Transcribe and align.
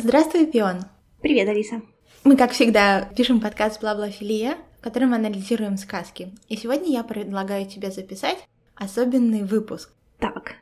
Здравствуй, 0.00 0.46
Пион. 0.46 0.82
Привет, 1.20 1.48
Алиса. 1.48 1.82
Мы, 2.22 2.36
как 2.36 2.52
всегда, 2.52 3.10
пишем 3.16 3.40
подкаст 3.40 3.80
«Бла-бла-филия», 3.80 4.56
в 4.78 4.80
котором 4.80 5.12
анализируем 5.12 5.76
сказки. 5.76 6.32
И 6.48 6.56
сегодня 6.56 6.92
я 6.92 7.02
предлагаю 7.02 7.66
тебе 7.66 7.90
записать 7.90 8.38
особенный 8.76 9.42
выпуск. 9.42 9.90
Так. 10.20 10.52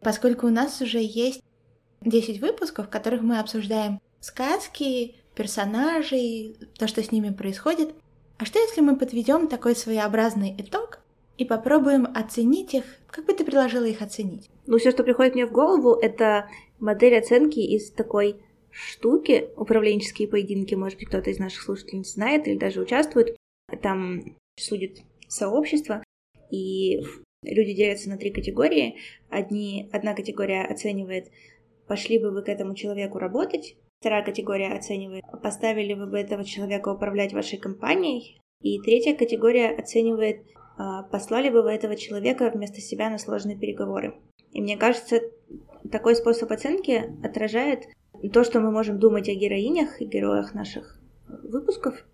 Поскольку 0.00 0.46
у 0.46 0.50
нас 0.50 0.80
уже 0.80 1.00
есть 1.00 1.42
10 2.02 2.40
выпусков, 2.40 2.86
в 2.86 2.88
которых 2.88 3.22
мы 3.22 3.40
обсуждаем 3.40 4.00
сказки, 4.20 5.16
персонажей, 5.34 6.56
то, 6.78 6.86
что 6.86 7.02
с 7.02 7.10
ними 7.10 7.30
происходит. 7.30 7.96
А 8.38 8.44
что 8.44 8.60
если 8.60 8.80
мы 8.80 8.96
подведем 8.96 9.48
такой 9.48 9.74
своеобразный 9.74 10.54
итог 10.56 11.00
и 11.36 11.44
попробуем 11.44 12.06
оценить 12.14 12.74
их? 12.74 12.84
Как 13.10 13.26
бы 13.26 13.32
ты 13.32 13.44
предложила 13.44 13.86
их 13.86 14.02
оценить? 14.02 14.50
Ну, 14.66 14.78
все, 14.78 14.92
что 14.92 15.02
приходит 15.02 15.34
мне 15.34 15.46
в 15.46 15.52
голову, 15.52 15.94
это 15.94 16.48
модель 16.78 17.18
оценки 17.18 17.58
из 17.58 17.90
такой 17.90 18.36
штуки, 18.74 19.48
управленческие 19.56 20.28
поединки, 20.28 20.74
может 20.74 20.98
быть, 20.98 21.08
кто-то 21.08 21.30
из 21.30 21.38
наших 21.38 21.62
слушателей 21.62 22.04
знает 22.04 22.46
или 22.46 22.58
даже 22.58 22.80
участвует. 22.80 23.36
Там 23.82 24.36
судит 24.58 25.02
сообщество, 25.28 26.02
и 26.50 27.00
люди 27.42 27.72
делятся 27.72 28.10
на 28.10 28.18
три 28.18 28.30
категории. 28.30 28.96
Одни, 29.30 29.88
одна 29.92 30.14
категория 30.14 30.64
оценивает, 30.64 31.30
пошли 31.86 32.18
бы 32.18 32.30
вы 32.30 32.42
к 32.42 32.48
этому 32.48 32.74
человеку 32.74 33.18
работать. 33.18 33.76
Вторая 34.00 34.24
категория 34.24 34.72
оценивает, 34.72 35.24
поставили 35.42 35.94
вы 35.94 36.06
бы 36.06 36.18
этого 36.18 36.44
человека 36.44 36.90
управлять 36.90 37.32
вашей 37.32 37.58
компанией. 37.58 38.38
И 38.60 38.78
третья 38.80 39.14
категория 39.14 39.70
оценивает, 39.70 40.42
а, 40.76 41.04
послали 41.04 41.48
бы 41.48 41.62
вы 41.62 41.70
этого 41.72 41.96
человека 41.96 42.50
вместо 42.52 42.80
себя 42.80 43.08
на 43.08 43.18
сложные 43.18 43.56
переговоры. 43.56 44.14
И 44.52 44.60
мне 44.60 44.76
кажется, 44.76 45.20
такой 45.90 46.16
способ 46.16 46.50
оценки 46.50 47.12
отражает 47.24 47.88
то, 48.28 48.44
что 48.44 48.60
мы 48.60 48.70
можем 48.70 48.98
думать 48.98 49.28
о 49.28 49.34
героинях 49.34 50.00
и 50.00 50.04
героях 50.04 50.54
наших 50.54 50.98
выпусков 51.28 52.04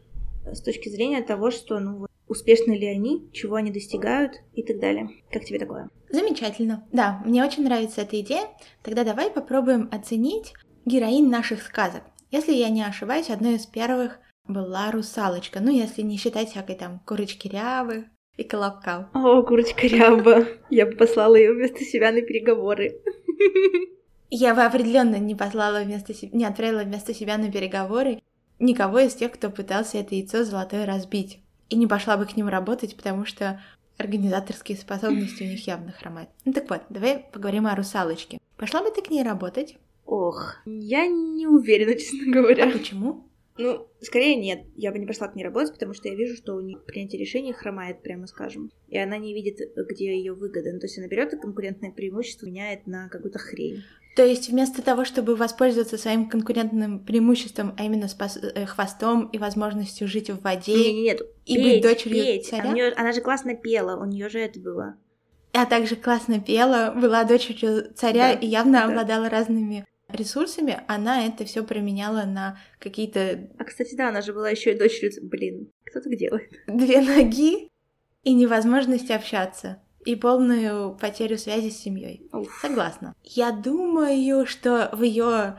с 0.44 0.60
точки 0.62 0.88
зрения 0.88 1.22
того, 1.22 1.50
что, 1.50 1.78
ну, 1.78 2.06
успешны 2.26 2.72
ли 2.72 2.86
они, 2.86 3.28
чего 3.32 3.56
они 3.56 3.70
достигают 3.70 4.34
и 4.54 4.62
так 4.62 4.78
далее. 4.78 5.10
Как 5.30 5.44
тебе 5.44 5.58
такое? 5.58 5.90
Замечательно. 6.10 6.86
Да, 6.92 7.22
мне 7.24 7.44
очень 7.44 7.64
нравится 7.64 8.02
эта 8.02 8.20
идея. 8.20 8.48
Тогда 8.82 9.04
давай 9.04 9.30
попробуем 9.30 9.88
оценить 9.92 10.54
героинь 10.84 11.28
наших 11.28 11.62
сказок. 11.62 12.02
Если 12.30 12.52
я 12.52 12.68
не 12.68 12.82
ошибаюсь, 12.82 13.30
одной 13.30 13.56
из 13.56 13.66
первых 13.66 14.18
была 14.46 14.90
русалочка. 14.92 15.60
Ну, 15.60 15.70
если 15.70 16.02
не 16.02 16.16
считать 16.16 16.50
всякой 16.50 16.76
там 16.76 17.00
курочки 17.06 17.48
рябы 17.48 18.06
и 18.36 18.44
колобка. 18.44 19.10
О, 19.12 19.42
курочка 19.42 19.86
ряба. 19.86 20.46
Я 20.70 20.86
бы 20.86 20.92
послала 20.92 21.34
ее 21.34 21.52
вместо 21.52 21.84
себя 21.84 22.12
на 22.12 22.22
переговоры. 22.22 23.00
Я 24.30 24.54
бы 24.54 24.62
определенно 24.62 25.16
не 25.16 25.34
послала 25.34 25.82
вместо 25.82 26.14
себя, 26.14 26.30
не 26.36 26.44
отправила 26.44 26.82
вместо 26.82 27.12
себя 27.12 27.36
на 27.36 27.50
переговоры 27.50 28.22
никого 28.60 29.00
из 29.00 29.14
тех, 29.14 29.32
кто 29.32 29.50
пытался 29.50 29.98
это 29.98 30.14
яйцо 30.14 30.44
золотое 30.44 30.86
разбить. 30.86 31.40
И 31.68 31.76
не 31.76 31.86
пошла 31.86 32.16
бы 32.16 32.26
к 32.26 32.36
ним 32.36 32.48
работать, 32.48 32.96
потому 32.96 33.24
что 33.24 33.60
организаторские 33.96 34.78
способности 34.78 35.42
у 35.42 35.46
них 35.46 35.66
явно 35.66 35.92
хромают. 35.92 36.30
Ну 36.44 36.52
так 36.52 36.68
вот, 36.70 36.82
давай 36.88 37.18
поговорим 37.32 37.66
о 37.66 37.74
русалочке. 37.74 38.38
Пошла 38.56 38.82
бы 38.82 38.90
ты 38.90 39.02
к 39.02 39.10
ней 39.10 39.22
работать? 39.22 39.76
Ох, 40.06 40.56
я 40.64 41.06
не 41.06 41.46
уверена, 41.46 41.94
честно 41.94 42.32
говоря. 42.32 42.68
А 42.68 42.70
почему? 42.70 43.29
Ну, 43.60 43.86
скорее 44.00 44.36
нет. 44.36 44.60
Я 44.76 44.90
бы 44.92 44.98
не 44.98 45.06
пошла 45.06 45.28
к 45.28 45.36
ней 45.36 45.44
работать, 45.44 45.72
потому 45.74 45.92
что 45.94 46.08
я 46.08 46.14
вижу, 46.14 46.34
что 46.36 46.54
у 46.54 46.60
нее 46.60 46.78
принятие 46.78 47.20
решений 47.20 47.52
хромает, 47.52 48.02
прямо 48.02 48.26
скажем. 48.26 48.70
И 48.88 48.98
она 48.98 49.18
не 49.18 49.34
видит, 49.34 49.58
где 49.90 50.16
ее 50.16 50.32
выгода. 50.32 50.72
Ну, 50.72 50.80
то 50.80 50.86
есть 50.86 50.98
она 50.98 51.06
берет 51.08 51.32
конкурентное 51.40 51.92
преимущество, 51.92 52.46
меняет 52.46 52.86
на 52.86 53.08
какую-то 53.08 53.38
хрень. 53.38 53.82
То 54.16 54.24
есть 54.26 54.48
вместо 54.48 54.82
того, 54.82 55.04
чтобы 55.04 55.36
воспользоваться 55.36 55.96
своим 55.96 56.28
конкурентным 56.28 57.04
преимуществом, 57.04 57.74
а 57.78 57.84
именно 57.84 58.08
спас... 58.08 58.36
э, 58.42 58.66
хвостом 58.66 59.28
и 59.28 59.38
возможностью 59.38 60.08
жить 60.08 60.30
в 60.30 60.42
воде 60.42 60.74
Нет, 60.74 60.86
нет, 60.94 61.20
нет. 61.20 61.22
и 61.46 61.54
петь, 61.54 61.64
быть 61.64 61.82
дочерью 61.82 62.24
петь. 62.24 62.46
царя, 62.46 62.64
А 62.64 62.72
у 62.72 62.74
неё- 62.74 62.92
она 62.96 63.12
же 63.12 63.20
классно 63.20 63.54
пела, 63.54 64.00
у 64.00 64.04
нее 64.04 64.28
же 64.28 64.40
это 64.40 64.58
было. 64.58 64.96
а 65.52 65.64
также 65.64 65.94
классно 65.94 66.40
пела, 66.40 66.92
была 67.00 67.22
дочерью 67.24 67.92
царя 67.94 68.32
Да, 68.34 68.40
и 68.40 68.46
явно 68.46 68.72
да. 68.80 68.84
обладала 68.86 69.28
разными 69.28 69.84
ресурсами, 70.14 70.80
она 70.86 71.26
это 71.26 71.44
все 71.44 71.64
променяла 71.64 72.24
на 72.24 72.58
какие-то 72.78 73.48
А, 73.58 73.64
кстати, 73.64 73.94
да, 73.94 74.08
она 74.08 74.22
же 74.22 74.32
была 74.32 74.50
еще 74.50 74.72
и 74.72 74.78
дочерью... 74.78 75.12
Блин, 75.22 75.70
кто 75.84 76.00
так 76.00 76.16
делает? 76.16 76.50
две 76.66 77.00
ноги 77.00 77.68
и 78.22 78.34
невозможность 78.34 79.10
общаться 79.10 79.82
и 80.04 80.16
полную 80.16 80.94
потерю 80.96 81.38
связи 81.38 81.70
с 81.70 81.82
семьей. 81.82 82.28
Согласна. 82.60 83.14
Я 83.22 83.52
думаю, 83.52 84.46
что 84.46 84.90
в 84.92 85.02
ее 85.02 85.58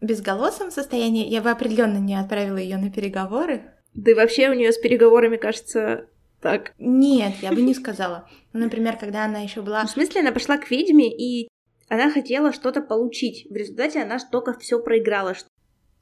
безголосом 0.00 0.70
состоянии 0.70 1.28
я 1.28 1.40
бы 1.40 1.50
определенно 1.50 1.98
не 1.98 2.14
отправила 2.14 2.58
ее 2.58 2.76
на 2.76 2.90
переговоры. 2.90 3.72
Да 3.94 4.10
и 4.10 4.14
вообще 4.14 4.50
у 4.50 4.54
нее 4.54 4.72
с 4.72 4.78
переговорами, 4.78 5.36
кажется, 5.36 6.06
так. 6.40 6.72
Нет, 6.78 7.34
я 7.40 7.52
бы 7.52 7.62
не 7.62 7.74
сказала. 7.74 8.28
Ну, 8.52 8.60
Например, 8.60 8.96
когда 8.98 9.24
она 9.24 9.38
еще 9.38 9.62
была 9.62 9.84
В 9.84 9.90
смысле, 9.90 10.20
она 10.20 10.32
пошла 10.32 10.58
к 10.58 10.70
ведьме, 10.70 11.10
и 11.10 11.48
она 11.92 12.10
хотела 12.10 12.54
что-то 12.54 12.80
получить. 12.80 13.46
В 13.50 13.54
результате 13.54 14.00
она 14.00 14.18
только 14.18 14.58
все 14.58 14.82
проиграла. 14.82 15.34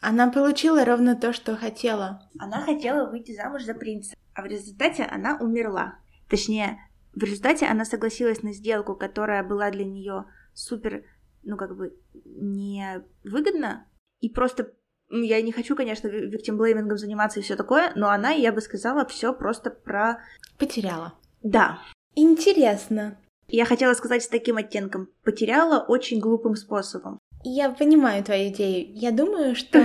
Она 0.01 0.31
получила 0.31 0.85
ровно 0.85 1.17
то, 1.17 1.33
что 1.33 1.57
хотела. 1.57 2.31
Она 2.39 2.61
хотела 2.61 3.11
выйти 3.11 3.35
замуж 3.35 3.65
за 3.65 3.75
принца, 3.75 4.15
а 4.33 4.43
в 4.43 4.47
результате 4.47 5.03
она 5.03 5.37
умерла. 5.41 5.99
Точнее, 6.29 6.79
в 7.13 7.25
результате 7.25 7.67
она 7.67 7.85
согласилась 7.85 8.45
на 8.45 8.53
сделку, 8.53 8.95
которая 8.95 9.43
была 9.43 9.73
для 9.73 9.85
нее 9.85 10.27
супер, 10.55 11.03
ну 11.43 11.57
как 11.57 11.77
бы, 11.77 11.99
невыгодна. 12.25 13.89
И 14.21 14.29
просто 14.29 14.73
я 15.11 15.43
не 15.43 15.51
хочу, 15.51 15.75
конечно, 15.75 16.07
виктимблеймингом 16.07 16.99
заниматься 16.99 17.41
и 17.41 17.43
все 17.43 17.57
такое, 17.57 17.91
но 17.97 18.11
она, 18.11 18.31
я 18.31 18.53
бы 18.53 18.61
сказала, 18.61 19.05
все 19.07 19.35
просто 19.35 19.71
про... 19.71 20.23
Потеряла. 20.57 21.15
Да. 21.43 21.81
Интересно. 22.15 23.19
Я 23.53 23.65
хотела 23.65 23.95
сказать 23.95 24.23
с 24.23 24.29
таким 24.29 24.57
оттенком. 24.57 25.09
Потеряла 25.25 25.81
очень 25.81 26.21
глупым 26.21 26.55
способом. 26.55 27.19
Я 27.43 27.71
понимаю 27.71 28.23
твою 28.23 28.51
идею. 28.51 28.93
Я 28.95 29.11
думаю, 29.11 29.57
что 29.57 29.83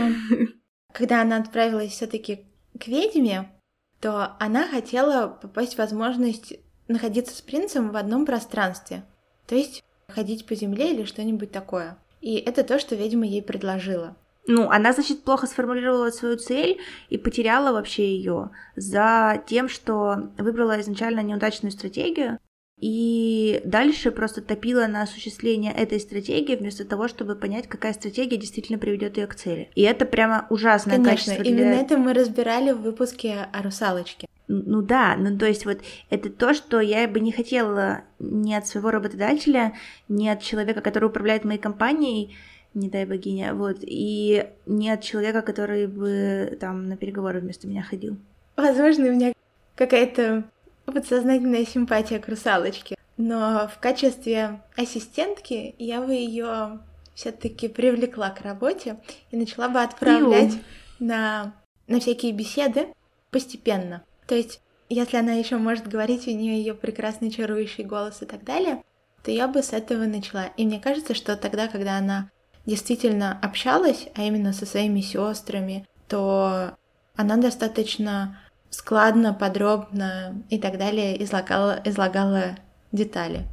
когда 0.93 1.21
она 1.21 1.37
отправилась 1.37 1.91
все-таки 1.91 2.45
к 2.79 2.87
ведьме, 2.87 3.51
то 3.99 4.35
она 4.39 4.67
хотела 4.67 5.27
попасть 5.27 5.75
в 5.75 5.77
возможность 5.79 6.53
находиться 6.87 7.35
с 7.35 7.41
принцем 7.41 7.89
в 7.89 7.97
одном 7.97 8.25
пространстве. 8.25 9.03
То 9.47 9.55
есть 9.55 9.83
ходить 10.07 10.45
по 10.45 10.53
земле 10.53 10.93
или 10.93 11.03
что-нибудь 11.03 11.51
такое. 11.51 11.97
И 12.21 12.35
это 12.35 12.63
то, 12.63 12.77
что 12.77 12.95
ведьма 12.95 13.25
ей 13.25 13.41
предложила. 13.41 14.15
Ну, 14.47 14.69
она, 14.69 14.93
значит, 14.93 15.23
плохо 15.23 15.47
сформулировала 15.47 16.11
свою 16.11 16.37
цель 16.37 16.79
и 17.09 17.17
потеряла 17.17 17.71
вообще 17.71 18.15
ее 18.15 18.51
за 18.75 19.43
тем, 19.47 19.69
что 19.69 20.29
выбрала 20.37 20.79
изначально 20.81 21.21
неудачную 21.21 21.71
стратегию 21.71 22.37
и 22.79 23.61
дальше 23.63 24.11
просто 24.11 24.41
топила 24.41 24.87
на 24.87 25.03
осуществление 25.03 25.71
этой 25.71 25.99
стратегии 25.99 26.55
вместо 26.55 26.85
того, 26.85 27.07
чтобы 27.07 27.35
понять, 27.35 27.67
какая 27.67 27.93
стратегия 27.93 28.37
действительно 28.37 28.77
приведет 28.77 29.17
ее 29.17 29.27
к 29.27 29.35
цели. 29.35 29.69
И 29.75 29.81
это 29.81 30.05
прямо 30.05 30.45
ужасное 30.49 30.97
Конечно, 30.97 31.11
качество 31.11 31.43
именно 31.43 31.71
для... 31.71 31.81
это 31.81 31.97
мы 31.97 32.13
разбирали 32.13 32.71
в 32.71 32.81
выпуске 32.81 33.47
о 33.51 33.61
русалочке. 33.61 34.27
Ну 34.47 34.81
да, 34.81 35.15
ну 35.17 35.37
то 35.37 35.47
есть 35.47 35.65
вот 35.65 35.79
это 36.09 36.29
то, 36.29 36.53
что 36.53 36.79
я 36.79 37.07
бы 37.07 37.19
не 37.19 37.31
хотела 37.31 38.01
ни 38.19 38.53
от 38.53 38.67
своего 38.67 38.91
работодателя, 38.91 39.73
ни 40.07 40.27
от 40.27 40.41
человека, 40.41 40.81
который 40.81 41.05
управляет 41.05 41.45
моей 41.45 41.59
компанией, 41.59 42.35
не 42.75 42.89
дай 42.89 43.05
богиня, 43.05 43.55
вот, 43.55 43.77
и 43.81 44.45
не 44.65 44.91
от 44.91 45.01
человека, 45.01 45.41
который 45.41 45.87
бы 45.87 46.57
там 46.59 46.85
на 46.85 46.97
переговоры 46.97 47.39
вместо 47.39 47.67
меня 47.67 47.81
ходил. 47.81 48.17
Возможно, 48.55 49.07
у 49.07 49.11
меня 49.11 49.33
какая-то 49.75 50.43
подсознательная 50.91 51.65
симпатия 51.65 52.19
к 52.19 52.27
русалочке. 52.27 52.95
Но 53.17 53.69
в 53.73 53.79
качестве 53.79 54.61
ассистентки 54.75 55.75
я 55.77 56.01
бы 56.01 56.13
ее 56.13 56.79
все-таки 57.13 57.67
привлекла 57.67 58.29
к 58.29 58.41
работе 58.41 58.97
и 59.31 59.37
начала 59.37 59.69
бы 59.69 59.81
отправлять 59.81 60.53
на, 60.99 61.53
на 61.87 61.99
всякие 61.99 62.33
беседы 62.33 62.87
постепенно. 63.31 64.03
То 64.27 64.35
есть, 64.35 64.61
если 64.89 65.17
она 65.17 65.33
еще 65.33 65.57
может 65.57 65.87
говорить, 65.87 66.27
у 66.27 66.31
нее 66.31 66.57
ее 66.57 66.73
прекрасный 66.73 67.31
чарующий 67.31 67.85
голос 67.85 68.21
и 68.21 68.25
так 68.25 68.43
далее, 68.43 68.83
то 69.23 69.31
я 69.31 69.47
бы 69.47 69.63
с 69.63 69.71
этого 69.73 70.05
начала. 70.05 70.47
И 70.57 70.65
мне 70.65 70.79
кажется, 70.79 71.15
что 71.15 71.35
тогда, 71.37 71.67
когда 71.67 71.97
она 71.97 72.29
действительно 72.65 73.39
общалась, 73.41 74.07
а 74.15 74.23
именно 74.23 74.51
со 74.51 74.65
своими 74.65 75.01
сестрами, 75.01 75.87
то 76.07 76.71
она 77.15 77.37
достаточно 77.37 78.39
складно, 78.69 79.33
подробно 79.33 80.43
и 80.49 80.59
так 80.59 80.77
далее 80.77 81.21
излагала, 81.23 81.81
излагала 81.85 82.57
детали 82.91 83.45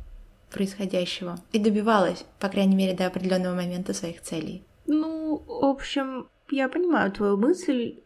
происходящего 0.50 1.38
и 1.52 1.58
добивалась, 1.58 2.24
по 2.38 2.48
крайней 2.48 2.76
мере, 2.76 2.94
до 2.94 3.06
определенного 3.06 3.54
момента 3.54 3.94
своих 3.94 4.20
целей. 4.20 4.62
Ну, 4.86 5.42
в 5.46 5.64
общем, 5.64 6.28
я 6.50 6.68
понимаю 6.68 7.10
твою 7.12 7.36
мысль, 7.36 8.00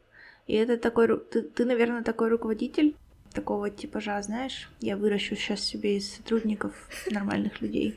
и 0.46 0.54
это 0.54 0.76
такой... 0.76 1.18
Ты, 1.18 1.42
ты, 1.42 1.64
наверное, 1.64 2.02
такой 2.02 2.28
руководитель 2.28 2.94
такого 3.36 3.68
типажа, 3.68 4.20
знаешь, 4.22 4.70
я 4.80 4.96
выращу 4.96 5.36
сейчас 5.36 5.60
себе 5.60 5.98
из 5.98 6.14
сотрудников 6.14 6.72
нормальных 7.10 7.60
людей. 7.60 7.94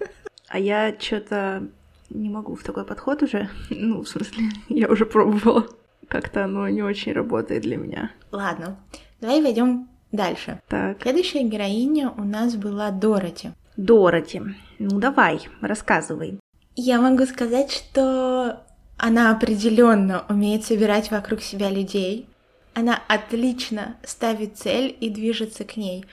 А 0.50 0.60
я 0.60 0.94
что-то 1.00 1.68
не 2.10 2.30
могу 2.30 2.56
в 2.56 2.64
такой 2.64 2.86
подход 2.86 3.24
уже. 3.24 3.50
Ну, 3.70 4.02
в 4.02 4.10
смысле, 4.10 4.46
я 4.68 4.90
уже 4.90 5.06
пробовала. 5.06 5.68
Как-то 6.10 6.46
оно 6.46 6.68
не 6.68 6.82
очень 6.82 7.14
работает 7.14 7.62
для 7.62 7.78
меня. 7.78 8.12
Ладно, 8.32 8.80
давай 9.22 9.42
пойдем 9.42 9.88
дальше. 10.12 10.60
Так. 10.68 11.02
Следующая 11.04 11.44
героиня 11.44 12.10
у 12.10 12.24
нас 12.24 12.56
была 12.56 12.90
Дороти. 12.90 13.52
Дороти. 13.78 14.42
Ну, 14.80 15.00
давай, 15.00 15.48
рассказывай. 15.62 16.40
Я 16.76 17.00
могу 17.00 17.26
сказать, 17.26 17.72
что 17.72 18.64
она 18.98 19.32
определенно 19.32 20.26
умеет 20.30 20.66
собирать 20.66 21.12
вокруг 21.12 21.42
себя 21.42 21.70
людей. 21.70 22.28
Она 22.74 23.00
отлично 23.08 23.96
ставит 24.04 24.58
цель 24.58 24.96
и 25.00 25.10
движется 25.10 25.64
к 25.64 25.78
ней. 25.78 26.06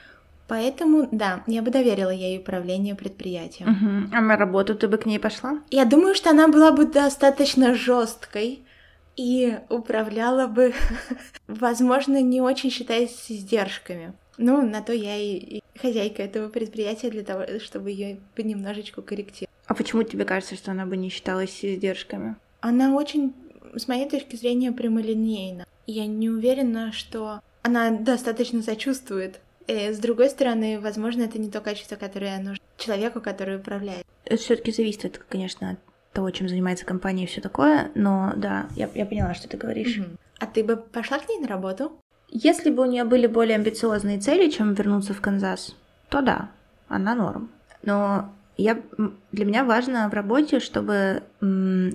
Поэтому, 0.47 1.09
да, 1.11 1.43
я 1.47 1.63
бы 1.63 1.71
доверила 1.71 2.11
ей 2.11 2.39
управление 2.39 2.95
предприятием. 2.95 3.71
Угу. 3.71 4.17
А 4.17 4.21
на 4.21 4.37
работу 4.37 4.75
ты 4.75 4.89
бы 4.89 4.99
к 4.99 5.07
ней 5.07 5.19
пошла? 5.19 5.61
Я 5.71 5.85
думаю, 5.87 6.15
что 6.15 6.31
она 6.31 6.49
была 6.49 6.71
бы 6.71 6.85
достаточно 6.85 7.75
жесткой 7.75 8.66
и 9.17 9.59
управляла 9.69 10.47
бы, 10.47 10.75
возможно, 11.47 12.21
не 12.21 12.41
очень 12.41 12.71
считаясь 12.71 13.15
с 13.15 13.31
издержками. 13.31 14.13
Ну, 14.39 14.67
на 14.67 14.83
то 14.83 14.93
я 14.93 15.17
и 15.17 15.61
хозяйка 15.81 16.23
этого 16.23 16.49
предприятия 16.49 17.11
для 17.11 17.23
того, 17.23 17.45
чтобы 17.61 17.91
ее 17.91 18.19
понемножечку 18.35 19.03
корректировать. 19.03 19.55
А 19.67 19.75
почему 19.75 20.03
тебе 20.03 20.25
кажется, 20.25 20.57
что 20.57 20.71
она 20.73 20.87
бы 20.87 20.97
не 20.97 21.09
считалась 21.09 21.51
с 21.51 21.65
издержками? 21.65 22.37
Она 22.61 22.95
очень, 22.95 23.35
с 23.75 23.89
моей 23.89 24.09
точки 24.09 24.37
зрения, 24.37 24.73
прямолинейна. 24.73 25.67
Я 25.87 26.07
не 26.07 26.29
уверена, 26.29 26.93
что 26.93 27.41
она 27.63 27.91
достаточно 27.91 28.63
сочувствует 28.63 29.41
и, 29.67 29.93
с 29.93 29.99
другой 29.99 30.31
стороны, 30.31 30.79
возможно, 30.81 31.23
это 31.23 31.39
не 31.39 31.51
то 31.51 31.61
качество, 31.61 31.97
которое 31.97 32.39
нужно 32.39 32.63
человеку, 32.77 33.21
который 33.21 33.57
управляет. 33.57 34.07
Это 34.25 34.37
все-таки 34.37 34.73
зависит, 34.73 35.21
конечно, 35.29 35.71
от 35.71 35.79
того, 36.17 36.31
чем 36.31 36.49
занимается 36.49 36.87
компания 36.87 37.25
и 37.25 37.27
все 37.27 37.43
такое, 37.43 37.91
но 37.95 38.33
да, 38.37 38.69
я, 38.75 38.89
я 38.95 39.05
поняла, 39.05 39.35
что 39.35 39.49
ты 39.49 39.59
говоришь. 39.59 39.99
Угу. 39.99 40.07
А 40.41 40.47
ты 40.47 40.65
бы 40.65 40.77
пошла 40.77 41.19
к 41.19 41.29
ней 41.29 41.39
на 41.39 41.47
работу? 41.47 41.93
Если 42.29 42.71
бы 42.71 42.83
у 42.83 42.87
нее 42.87 43.05
были 43.05 43.27
более 43.27 43.57
амбициозные 43.57 44.19
цели, 44.19 44.51
чем 44.51 44.73
вернуться 44.73 45.13
в 45.13 45.21
Канзас, 45.21 45.77
то 46.09 46.23
да, 46.23 46.49
она 46.89 47.15
норм. 47.15 47.51
Но 47.83 48.33
я, 48.57 48.81
для 49.31 49.45
меня 49.45 49.65
важно 49.65 50.09
в 50.09 50.15
работе, 50.15 50.59
чтобы 50.59 51.23
м, 51.43 51.93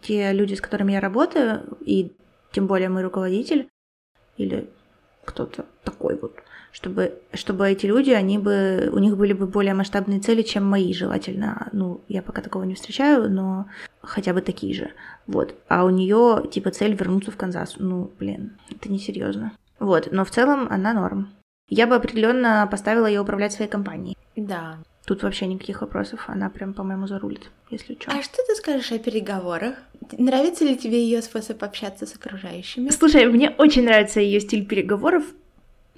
те 0.00 0.32
люди, 0.32 0.54
с 0.54 0.60
которыми 0.62 0.92
я 0.92 1.00
работаю, 1.00 1.76
и 1.80 2.12
тем 2.52 2.66
более 2.66 2.88
мой 2.88 3.02
руководитель, 3.02 3.68
или 4.38 4.70
кто-то 5.26 5.66
такой 5.84 6.18
вот, 6.20 6.36
чтобы, 6.72 7.20
чтобы 7.32 7.68
эти 7.68 7.86
люди, 7.86 8.10
они 8.10 8.38
бы, 8.38 8.90
у 8.92 8.98
них 8.98 9.16
были 9.16 9.32
бы 9.32 9.46
более 9.46 9.74
масштабные 9.74 10.20
цели, 10.20 10.42
чем 10.42 10.64
мои, 10.64 10.92
желательно. 10.92 11.68
Ну, 11.72 12.00
я 12.08 12.22
пока 12.22 12.42
такого 12.42 12.64
не 12.64 12.74
встречаю, 12.74 13.30
но 13.30 13.66
хотя 14.02 14.32
бы 14.32 14.40
такие 14.40 14.74
же. 14.74 14.90
Вот. 15.26 15.54
А 15.68 15.84
у 15.84 15.90
нее 15.90 16.44
типа 16.50 16.70
цель 16.70 16.94
вернуться 16.94 17.30
в 17.30 17.36
Канзас. 17.36 17.76
Ну, 17.78 18.10
блин, 18.18 18.56
это 18.70 18.90
несерьезно. 18.90 19.52
Вот, 19.78 20.08
но 20.12 20.24
в 20.24 20.30
целом 20.30 20.68
она 20.70 20.92
норм. 20.92 21.30
Я 21.68 21.86
бы 21.86 21.94
определенно 21.94 22.68
поставила 22.70 23.06
ее 23.06 23.20
управлять 23.20 23.52
своей 23.52 23.70
компанией. 23.70 24.16
Да. 24.36 24.78
Тут 25.06 25.22
вообще 25.22 25.46
никаких 25.46 25.80
вопросов. 25.80 26.24
Она 26.26 26.50
прям, 26.50 26.74
по-моему, 26.74 27.06
зарулит, 27.06 27.50
если 27.70 27.96
что. 27.98 28.10
А 28.12 28.22
что 28.22 28.36
ты 28.46 28.54
скажешь 28.54 28.92
о 28.92 28.98
переговорах? 28.98 29.74
Нравится 30.12 30.64
ли 30.64 30.76
тебе 30.76 31.02
ее 31.02 31.22
способ 31.22 31.62
общаться 31.64 32.06
с 32.06 32.14
окружающими? 32.14 32.90
Слушай, 32.90 33.26
мне 33.26 33.50
очень 33.50 33.84
нравится 33.84 34.20
ее 34.20 34.40
стиль 34.40 34.66
переговоров. 34.66 35.24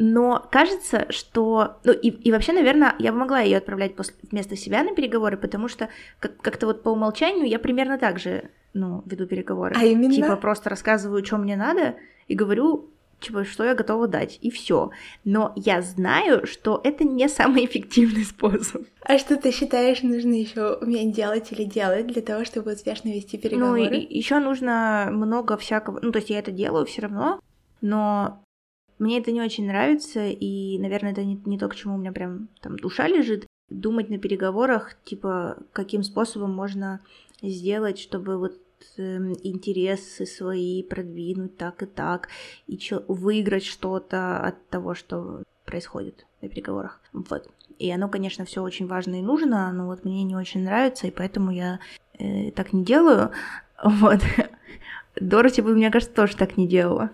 Но 0.05 0.45
кажется, 0.51 1.07
что... 1.11 1.77
Ну 1.85 1.93
и, 1.93 2.09
и 2.09 2.33
вообще, 2.33 2.53
наверное, 2.53 2.97
я 2.99 3.13
бы 3.13 3.19
могла 3.19 3.39
ее 3.39 3.59
отправлять 3.59 3.95
после, 3.95 4.17
вместо 4.33 4.57
себя 4.57 4.83
на 4.83 4.97
переговоры, 4.97 5.37
потому 5.37 5.69
что 5.69 5.91
как- 6.19 6.37
как-то 6.39 6.67
вот 6.67 6.83
по 6.83 6.89
умолчанию 6.89 7.47
я 7.47 7.61
примерно 7.61 7.99
так 7.99 8.19
же, 8.19 8.51
ну, 8.75 9.05
веду 9.07 9.29
переговоры. 9.29 9.77
А 9.79 9.85
именно? 9.85 10.13
Типа 10.13 10.35
просто 10.35 10.71
рассказываю, 10.71 11.25
что 11.25 11.37
мне 11.37 11.55
надо, 11.55 11.95
и 12.27 12.35
говорю, 12.35 12.91
типа, 13.21 13.45
что 13.45 13.63
я 13.63 13.77
готова 13.77 14.09
дать, 14.09 14.41
и 14.43 14.51
все. 14.51 14.91
Но 15.23 15.53
я 15.55 15.81
знаю, 15.83 16.49
что 16.49 16.81
это 16.83 17.05
не 17.05 17.29
самый 17.29 17.65
эффективный 17.65 18.25
способ. 18.25 18.83
А 19.03 19.19
что 19.19 19.37
ты 19.37 19.53
считаешь, 19.53 20.03
нужно 20.03 20.35
еще 20.35 20.79
уметь 20.81 21.15
делать 21.15 21.53
или 21.53 21.63
делать 21.63 22.09
для 22.09 22.23
того, 22.23 22.45
чтобы 22.45 22.73
успешно 22.73 23.11
вести 23.11 23.39
переговоры? 23.39 23.89
Ну, 23.89 24.07
еще 24.11 24.41
нужно 24.41 25.11
много 25.13 25.57
всякого... 25.57 26.01
Ну, 26.03 26.11
то 26.11 26.19
есть 26.19 26.31
я 26.31 26.41
это 26.41 26.51
делаю 26.51 26.87
все 26.87 27.03
равно, 27.03 27.39
но 27.81 28.43
мне 29.03 29.19
это 29.19 29.33
не 29.33 29.43
очень 29.43 29.67
нравится, 29.67 30.29
и, 30.29 30.79
наверное, 30.79 31.11
это 31.11 31.25
не, 31.25 31.41
не 31.45 31.59
то, 31.59 31.69
к 31.69 31.75
чему 31.75 31.97
у 31.97 31.99
меня 31.99 32.13
прям 32.13 32.49
там 32.61 32.79
душа 32.79 33.09
лежит. 33.09 33.47
Думать 33.69 34.11
на 34.11 34.19
переговорах, 34.19 34.95
типа, 35.03 35.59
каким 35.73 36.05
способом 36.05 36.55
можно 36.55 37.01
сделать, 37.43 37.99
чтобы 37.99 38.39
вот 38.39 38.61
э, 38.99 39.19
интересы 39.43 40.25
свои 40.25 40.85
продвинуть 40.85 41.57
так 41.57 41.83
и 41.83 41.87
так, 41.87 42.29
и 42.69 42.79
чё, 42.79 43.03
выиграть 43.09 43.65
что-то 43.65 44.39
от 44.39 44.69
того, 44.69 44.95
что 44.95 45.43
происходит 45.65 46.25
на 46.41 46.49
переговорах. 46.49 47.01
Вот. 47.13 47.51
И 47.81 47.91
оно, 47.91 48.09
конечно, 48.09 48.45
все 48.45 48.63
очень 48.63 48.87
важно 48.87 49.17
и 49.17 49.23
нужно, 49.23 49.73
но 49.73 49.87
вот 49.87 50.05
мне 50.05 50.23
не 50.23 50.37
очень 50.37 50.63
нравится, 50.63 51.09
и 51.09 51.11
поэтому 51.11 51.51
я 51.51 51.81
э, 52.19 52.53
так 52.53 52.73
не 52.73 52.85
делаю. 52.85 53.33
Вот. 53.83 54.21
Дороти 55.17 55.61
бы, 55.61 55.75
мне 55.75 55.91
кажется, 55.91 56.15
тоже 56.15 56.37
так 56.37 56.57
не 56.57 56.69
делала. 56.69 57.11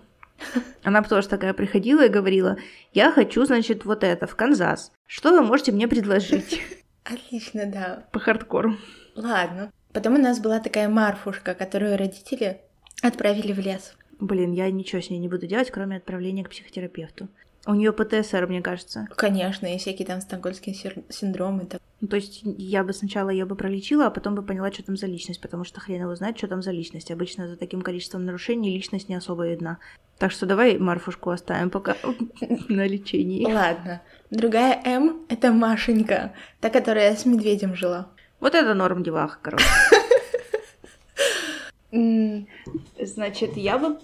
Она 0.83 1.01
тоже 1.03 1.27
такая 1.27 1.53
приходила 1.53 2.05
и 2.05 2.09
говорила, 2.09 2.57
я 2.93 3.11
хочу, 3.11 3.45
значит, 3.45 3.85
вот 3.85 4.03
это, 4.03 4.27
в 4.27 4.35
Канзас. 4.35 4.91
Что 5.05 5.31
вы 5.31 5.41
можете 5.41 5.71
мне 5.71 5.87
предложить? 5.87 6.61
Отлично, 7.03 7.65
да. 7.65 8.07
По 8.11 8.19
хардкору. 8.19 8.77
Ладно. 9.15 9.71
Потом 9.93 10.15
у 10.15 10.17
нас 10.17 10.39
была 10.39 10.59
такая 10.59 10.87
Марфушка, 10.87 11.55
которую 11.55 11.97
родители 11.97 12.61
отправили 13.01 13.53
в 13.53 13.59
лес. 13.59 13.95
Блин, 14.19 14.51
я 14.51 14.69
ничего 14.69 15.01
с 15.01 15.09
ней 15.09 15.17
не 15.17 15.29
буду 15.29 15.47
делать, 15.47 15.71
кроме 15.71 15.97
отправления 15.97 16.43
к 16.43 16.49
психотерапевту. 16.49 17.29
У 17.65 17.73
нее 17.73 17.91
ПТСР, 17.91 18.47
мне 18.47 18.61
кажется. 18.61 19.07
Конечно, 19.15 19.67
и 19.67 19.77
всякие 19.77 20.07
там 20.07 20.21
стокгольмские 20.21 20.75
синдромы. 21.09 21.65
Так. 21.65 21.81
Ну, 22.01 22.07
то 22.07 22.15
есть 22.15 22.41
я 22.43 22.83
бы 22.83 22.93
сначала 22.93 23.29
ее 23.29 23.45
бы 23.45 23.55
пролечила, 23.55 24.07
а 24.07 24.11
потом 24.11 24.33
бы 24.35 24.41
поняла, 24.41 24.71
что 24.71 24.83
там 24.83 24.95
за 24.95 25.07
личность, 25.07 25.41
потому 25.41 25.65
что 25.65 25.81
хрен 25.81 26.01
его 26.01 26.15
знает, 26.15 26.37
что 26.37 26.47
там 26.47 26.61
за 26.61 26.71
личность. 26.71 27.11
Обычно 27.11 27.47
за 27.47 27.57
таким 27.57 27.81
количеством 27.81 28.25
нарушений 28.25 28.73
личность 28.73 29.09
не 29.09 29.15
особо 29.15 29.47
видна. 29.47 29.79
Так 30.17 30.31
что 30.31 30.45
давай 30.45 30.77
Марфушку 30.77 31.29
оставим 31.29 31.69
пока 31.69 31.95
на 32.69 32.87
лечении. 32.87 33.45
Ладно. 33.45 34.01
Другая 34.31 34.81
М— 34.85 35.25
это 35.29 35.51
Машенька, 35.51 36.33
та, 36.61 36.69
которая 36.69 37.15
с 37.15 37.25
медведем 37.25 37.75
жила. 37.75 38.07
Вот 38.39 38.55
это 38.55 38.73
норм 38.73 39.03
деваха, 39.03 39.37
короче. 39.41 39.65
Значит, 43.01 43.57
я 43.57 43.77
бы 43.77 43.97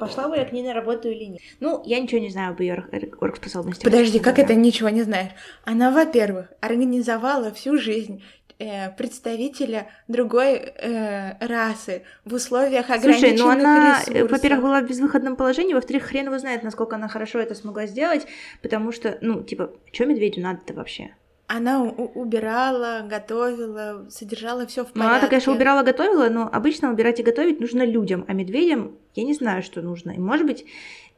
пошла 0.00 0.28
бы 0.28 0.36
я 0.36 0.44
к 0.44 0.52
ней 0.52 0.62
на 0.64 0.74
работу 0.74 1.08
или 1.08 1.24
нет. 1.24 1.40
Ну, 1.60 1.80
я 1.84 2.00
ничего 2.00 2.20
не 2.20 2.30
знаю 2.30 2.50
об 2.52 2.60
ее 2.60 2.84
оргспособности. 3.20 3.84
Подожди, 3.84 4.18
как 4.18 4.38
это 4.40 4.54
ничего 4.54 4.88
не 4.88 5.02
знаешь? 5.02 5.30
Она, 5.64 5.90
во-первых, 5.92 6.46
организовала 6.60 7.52
всю 7.52 7.78
жизнь 7.78 8.22
э, 8.58 8.90
представителя 8.96 9.86
другой 10.08 10.54
э, 10.56 11.46
расы 11.46 12.02
в 12.24 12.34
условиях 12.34 12.90
ограниченных 12.90 13.38
Слушай, 13.38 13.38
ну 13.38 13.48
она, 13.50 14.00
э, 14.00 14.08
ресурсов. 14.12 14.30
во-первых, 14.32 14.62
была 14.62 14.80
в 14.80 14.86
безвыходном 14.88 15.36
положении, 15.36 15.74
во-вторых, 15.74 16.02
хрен 16.04 16.26
его 16.26 16.38
знает, 16.38 16.62
насколько 16.62 16.96
она 16.96 17.08
хорошо 17.08 17.38
это 17.38 17.54
смогла 17.54 17.86
сделать, 17.86 18.26
потому 18.62 18.92
что, 18.92 19.18
ну, 19.20 19.42
типа, 19.42 19.70
что 19.92 20.06
медведю 20.06 20.40
надо-то 20.40 20.74
вообще? 20.74 21.14
Она 21.46 21.82
у- 21.82 22.12
убирала, 22.14 23.00
готовила, 23.08 24.06
содержала 24.08 24.66
все 24.66 24.84
в 24.84 24.92
порядке. 24.92 25.08
Ну, 25.10 25.18
она, 25.18 25.26
конечно, 25.28 25.52
убирала, 25.52 25.82
готовила, 25.82 26.28
но 26.28 26.48
обычно 26.52 26.90
убирать 26.92 27.18
и 27.18 27.24
готовить 27.24 27.58
нужно 27.60 27.84
людям, 27.84 28.24
а 28.28 28.34
медведям 28.34 28.92
я 29.14 29.24
не 29.24 29.34
знаю, 29.34 29.62
что 29.62 29.82
нужно. 29.82 30.12
И, 30.12 30.18
может 30.18 30.46
быть, 30.46 30.64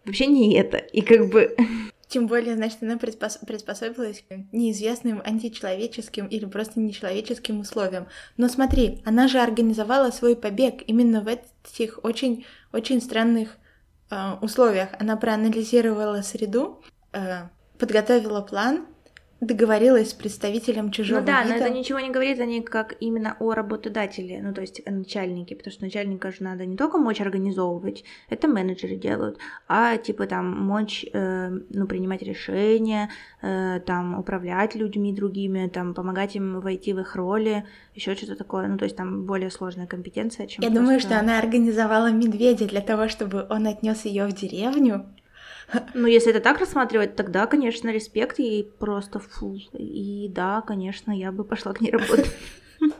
вообще 0.04 0.26
не 0.26 0.54
это. 0.54 0.76
И 0.78 1.00
как 1.00 1.28
бы... 1.28 1.56
Тем 2.08 2.26
более, 2.26 2.56
значит, 2.56 2.82
она 2.82 2.96
приспос- 2.96 3.44
приспособилась 3.46 4.22
к 4.28 4.34
неизвестным 4.52 5.22
античеловеческим 5.24 6.26
или 6.26 6.44
просто 6.44 6.78
нечеловеческим 6.78 7.60
условиям. 7.60 8.06
Но 8.36 8.48
смотри, 8.48 9.00
она 9.06 9.28
же 9.28 9.38
организовала 9.38 10.10
свой 10.10 10.36
побег 10.36 10.82
именно 10.86 11.22
в 11.22 11.28
этих 11.28 12.00
очень, 12.02 12.44
очень 12.70 13.00
странных 13.00 13.56
э, 14.10 14.32
условиях. 14.42 14.90
Она 14.98 15.16
проанализировала 15.16 16.20
среду, 16.20 16.82
э, 17.14 17.48
подготовила 17.78 18.42
план, 18.42 18.86
договорилась 19.42 20.10
с 20.10 20.14
представителем 20.14 20.92
чужого 20.92 21.18
Ну 21.20 21.26
да, 21.26 21.42
но 21.44 21.54
вида. 21.54 21.64
это 21.66 21.74
ничего 21.74 21.98
не 21.98 22.10
говорит 22.10 22.38
о 22.40 22.46
ней 22.46 22.62
как 22.62 22.94
именно 23.00 23.36
о 23.40 23.54
работодателе, 23.54 24.40
ну 24.40 24.54
то 24.54 24.60
есть 24.60 24.80
о 24.86 24.90
начальнике, 24.92 25.56
потому 25.56 25.72
что 25.72 25.82
начальника 25.84 26.30
же 26.30 26.44
надо 26.44 26.64
не 26.64 26.76
только 26.76 26.96
мочь 26.98 27.20
организовывать, 27.20 28.04
это 28.30 28.46
менеджеры 28.46 28.94
делают, 28.94 29.38
а 29.66 29.96
типа 29.96 30.26
там 30.26 30.48
мочь, 30.64 31.04
э, 31.12 31.48
ну, 31.70 31.86
принимать 31.88 32.22
решения, 32.22 33.10
э, 33.42 33.80
там 33.84 34.16
управлять 34.18 34.76
людьми 34.76 35.12
другими, 35.12 35.66
там 35.68 35.92
помогать 35.92 36.36
им 36.36 36.60
войти 36.60 36.92
в 36.92 37.00
их 37.00 37.16
роли, 37.16 37.64
еще 37.96 38.14
что-то 38.14 38.36
такое, 38.36 38.68
ну 38.68 38.78
то 38.78 38.84
есть 38.84 38.96
там 38.96 39.24
более 39.26 39.50
сложная 39.50 39.88
компетенция, 39.88 40.46
чем 40.46 40.62
Я 40.62 40.70
думаю, 40.70 41.00
просто- 41.00 41.08
что 41.08 41.18
она 41.18 41.38
организовала 41.40 42.12
медведя 42.12 42.66
для 42.68 42.80
того, 42.80 43.08
чтобы 43.08 43.44
он 43.50 43.66
отнес 43.66 44.04
ее 44.04 44.26
в 44.26 44.32
деревню. 44.34 45.04
Ну, 45.94 46.06
если 46.06 46.30
это 46.30 46.40
так 46.40 46.58
рассматривать, 46.58 47.16
тогда, 47.16 47.46
конечно, 47.46 47.90
респект 47.90 48.38
ей 48.38 48.64
просто 48.64 49.18
фу. 49.18 49.56
И 49.72 50.28
да, 50.30 50.62
конечно, 50.62 51.12
я 51.12 51.32
бы 51.32 51.44
пошла 51.44 51.72
к 51.72 51.80
ней 51.80 51.90
работать. 51.90 52.30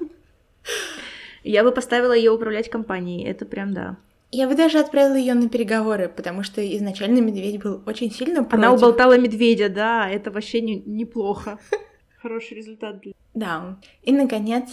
Я 1.44 1.64
бы 1.64 1.72
поставила 1.72 2.12
ее 2.12 2.30
управлять 2.30 2.70
компанией, 2.70 3.24
это 3.24 3.44
прям 3.44 3.74
да. 3.74 3.96
Я 4.30 4.48
бы 4.48 4.54
даже 4.54 4.78
отправила 4.78 5.16
ее 5.16 5.34
на 5.34 5.48
переговоры, 5.48 6.08
потому 6.08 6.44
что 6.44 6.64
изначально 6.76 7.18
медведь 7.18 7.60
был 7.60 7.82
очень 7.84 8.12
сильно 8.12 8.44
против. 8.44 8.64
Она 8.64 8.72
уболтала 8.72 9.18
медведя, 9.18 9.68
да, 9.68 10.08
это 10.08 10.30
вообще 10.30 10.60
не, 10.60 10.80
неплохо. 10.86 11.58
Хороший 12.22 12.58
результат. 12.58 13.00
Для... 13.00 13.12
Да. 13.34 13.76
И, 14.04 14.12
наконец, 14.12 14.68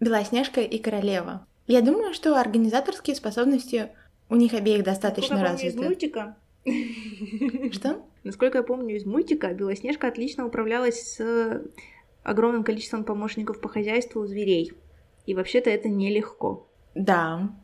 Белоснежка 0.00 0.62
и 0.62 0.78
Королева. 0.78 1.46
Я 1.66 1.82
думаю, 1.82 2.14
что 2.14 2.40
организаторские 2.40 3.14
способности 3.14 3.90
у 4.30 4.36
них 4.36 4.54
обеих 4.54 4.84
достаточно 4.84 5.42
развиты. 5.42 5.76
Из 5.76 5.76
мультика. 5.76 6.36
Что? 7.72 8.04
Насколько 8.24 8.58
я 8.58 8.64
помню 8.64 8.96
из 8.96 9.06
мультика, 9.06 9.52
Белоснежка 9.54 10.08
отлично 10.08 10.46
управлялась 10.46 11.16
с 11.16 11.62
огромным 12.22 12.64
количеством 12.64 13.04
помощников 13.04 13.60
по 13.60 13.68
хозяйству 13.68 14.20
у 14.20 14.26
зверей. 14.26 14.72
И 15.26 15.34
вообще-то 15.34 15.70
это 15.70 15.88
нелегко. 15.88 16.68
Да. 16.94 17.54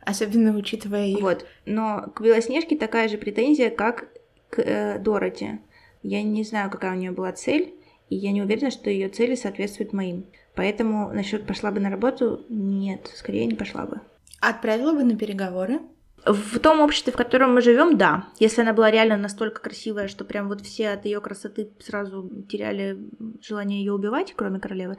Особенно 0.00 0.56
учитывая 0.56 1.06
их... 1.06 1.20
Вот. 1.20 1.46
Но 1.66 2.12
к 2.14 2.20
Белоснежке 2.20 2.76
такая 2.76 3.08
же 3.08 3.18
претензия, 3.18 3.70
как 3.70 4.08
к 4.50 4.60
э, 4.60 4.98
Дороти. 4.98 5.58
Я 6.02 6.22
не 6.22 6.44
знаю, 6.44 6.70
какая 6.70 6.92
у 6.92 6.98
нее 6.98 7.10
была 7.10 7.32
цель, 7.32 7.74
и 8.08 8.16
я 8.16 8.30
не 8.30 8.42
уверена, 8.42 8.70
что 8.70 8.90
ее 8.90 9.08
цели 9.08 9.34
соответствуют 9.34 9.92
моим. 9.92 10.26
Поэтому 10.54 11.12
насчет 11.12 11.46
пошла 11.46 11.72
бы 11.72 11.80
на 11.80 11.90
работу, 11.90 12.44
нет, 12.48 13.10
скорее 13.14 13.46
не 13.46 13.54
пошла 13.54 13.86
бы. 13.86 14.00
Отправила 14.40 14.92
бы 14.92 15.02
на 15.02 15.16
переговоры? 15.16 15.80
В 16.24 16.58
том 16.58 16.80
обществе, 16.80 17.12
в 17.12 17.16
котором 17.16 17.54
мы 17.54 17.60
живем, 17.60 17.98
да. 17.98 18.24
Если 18.38 18.62
она 18.62 18.72
была 18.72 18.90
реально 18.90 19.16
настолько 19.18 19.60
красивая, 19.60 20.08
что 20.08 20.24
прям 20.24 20.48
вот 20.48 20.62
все 20.62 20.90
от 20.90 21.04
ее 21.04 21.20
красоты 21.20 21.70
сразу 21.80 22.30
теряли 22.48 22.98
желание 23.42 23.80
ее 23.80 23.92
убивать, 23.92 24.32
кроме 24.34 24.58
королевы, 24.58 24.96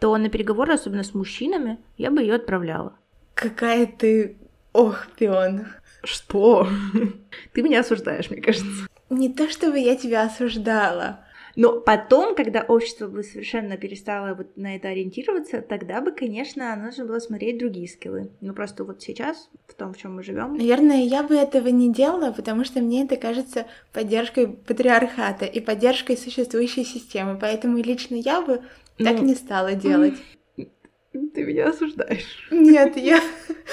то 0.00 0.16
на 0.16 0.28
переговоры, 0.28 0.74
особенно 0.74 1.02
с 1.02 1.14
мужчинами, 1.14 1.78
я 1.96 2.10
бы 2.10 2.20
ее 2.20 2.34
отправляла. 2.34 2.98
Какая 3.34 3.86
ты... 3.86 4.36
Ох, 4.72 5.06
пион. 5.18 5.66
Что? 6.04 6.68
Ты 7.52 7.62
меня 7.62 7.80
осуждаешь, 7.80 8.30
мне 8.30 8.40
кажется. 8.40 8.86
Не 9.08 9.32
то 9.32 9.48
чтобы 9.48 9.78
я 9.78 9.96
тебя 9.96 10.24
осуждала. 10.24 11.25
Но 11.56 11.80
потом, 11.80 12.34
когда 12.34 12.62
общество 12.62 13.08
бы 13.08 13.22
совершенно 13.22 13.78
перестало 13.78 14.34
вот 14.34 14.58
на 14.58 14.76
это 14.76 14.88
ориентироваться, 14.88 15.62
тогда 15.62 16.02
бы, 16.02 16.12
конечно, 16.12 16.76
нужно 16.76 17.06
было 17.06 17.18
смотреть 17.18 17.58
другие 17.58 17.88
скиллы. 17.88 18.30
Ну 18.42 18.52
просто 18.52 18.84
вот 18.84 19.02
сейчас, 19.02 19.48
в 19.66 19.74
том, 19.74 19.94
в 19.94 19.96
чем 19.96 20.16
мы 20.16 20.22
живем. 20.22 20.54
Наверное, 20.54 21.02
я 21.02 21.22
бы 21.22 21.34
этого 21.34 21.68
не 21.68 21.90
делала, 21.90 22.30
потому 22.30 22.64
что 22.64 22.80
мне 22.80 23.04
это 23.04 23.16
кажется 23.16 23.66
поддержкой 23.94 24.48
патриархата 24.48 25.46
и 25.46 25.60
поддержкой 25.60 26.18
существующей 26.18 26.84
системы. 26.84 27.38
Поэтому 27.40 27.78
лично 27.78 28.16
я 28.16 28.42
бы 28.42 28.60
так 28.98 29.20
Ну, 29.20 29.24
не 29.24 29.34
стала 29.34 29.72
делать. 29.72 30.16
Ты 30.56 31.44
меня 31.44 31.70
осуждаешь. 31.70 32.48
Нет, 32.50 32.98
я 32.98 33.22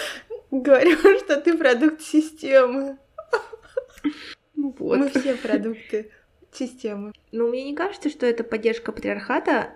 говорю, 0.51 0.97
что 1.19 1.41
ты 1.41 1.57
продукт 1.57 2.01
системы. 2.01 2.97
Ну 4.55 4.73
вот. 4.79 4.97
Мы 4.97 5.09
все 5.09 5.35
продукты 5.35 6.09
системы. 6.55 7.13
Ну, 7.31 7.47
мне 7.49 7.63
не 7.63 7.75
кажется, 7.75 8.09
что 8.09 8.25
это 8.25 8.43
поддержка 8.43 8.91
патриархата. 8.91 9.71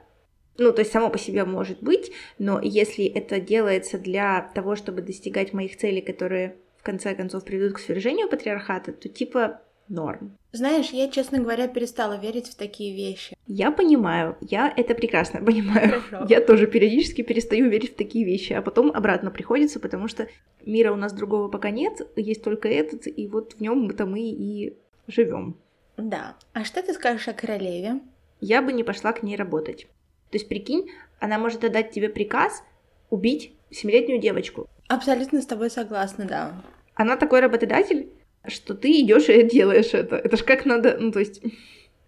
Ну, 0.57 0.71
то 0.71 0.79
есть 0.79 0.91
само 0.91 1.09
по 1.09 1.19
себе 1.19 1.45
может 1.45 1.83
быть, 1.83 2.11
но 2.39 2.59
если 2.61 3.05
это 3.05 3.39
делается 3.39 3.99
для 3.99 4.51
того, 4.55 4.75
чтобы 4.75 5.01
достигать 5.01 5.53
моих 5.53 5.77
целей, 5.77 6.01
которые 6.01 6.55
в 6.77 6.83
конце 6.83 7.13
концов 7.13 7.43
приведут 7.43 7.73
к 7.73 7.79
свержению 7.79 8.27
патриархата, 8.27 8.91
то 8.91 9.07
типа 9.07 9.61
норм. 9.89 10.37
Знаешь, 10.51 10.89
я, 10.89 11.09
честно 11.09 11.39
говоря, 11.39 11.67
перестала 11.67 12.17
верить 12.17 12.47
в 12.47 12.55
такие 12.55 12.95
вещи. 12.95 13.35
Я 13.45 13.71
понимаю, 13.71 14.37
я 14.41 14.73
это 14.75 14.95
прекрасно 14.95 15.43
понимаю. 15.43 16.01
Хорошо. 16.01 16.25
Я 16.29 16.41
тоже 16.41 16.67
периодически 16.67 17.21
перестаю 17.21 17.69
верить 17.69 17.93
в 17.93 17.95
такие 17.95 18.25
вещи, 18.25 18.53
а 18.53 18.61
потом 18.61 18.91
обратно 18.91 19.31
приходится, 19.31 19.79
потому 19.79 20.07
что 20.07 20.27
мира 20.65 20.91
у 20.91 20.95
нас 20.95 21.13
другого 21.13 21.47
пока 21.47 21.69
нет, 21.69 22.01
есть 22.15 22.43
только 22.43 22.67
этот, 22.67 23.07
и 23.07 23.27
вот 23.27 23.53
в 23.53 23.61
нем 23.61 23.83
мы-то 23.83 24.05
мы 24.05 24.21
и 24.21 24.75
живем. 25.07 25.55
Да. 25.97 26.35
А 26.53 26.63
что 26.63 26.81
ты 26.81 26.93
скажешь 26.93 27.27
о 27.27 27.33
королеве? 27.33 27.99
Я 28.39 28.61
бы 28.61 28.71
не 28.71 28.83
пошла 28.83 29.13
к 29.13 29.23
ней 29.23 29.35
работать. 29.35 29.87
То 30.29 30.37
есть, 30.37 30.47
прикинь, 30.47 30.89
она 31.19 31.39
может 31.39 31.63
отдать 31.63 31.91
тебе 31.91 32.09
приказ 32.09 32.63
убить 33.09 33.53
семилетнюю 33.71 34.19
девочку. 34.21 34.67
Абсолютно 34.87 35.41
с 35.41 35.45
тобой 35.45 35.69
согласна, 35.69 36.25
да. 36.25 36.61
Она 36.95 37.17
такой 37.17 37.39
работодатель, 37.39 38.09
что 38.45 38.73
ты 38.75 38.91
идешь 39.01 39.29
и 39.29 39.43
делаешь 39.43 39.93
это. 39.93 40.15
Это 40.17 40.37
ж 40.37 40.43
как 40.43 40.65
надо, 40.65 40.97
ну 40.99 41.11
то 41.11 41.19
есть, 41.19 41.41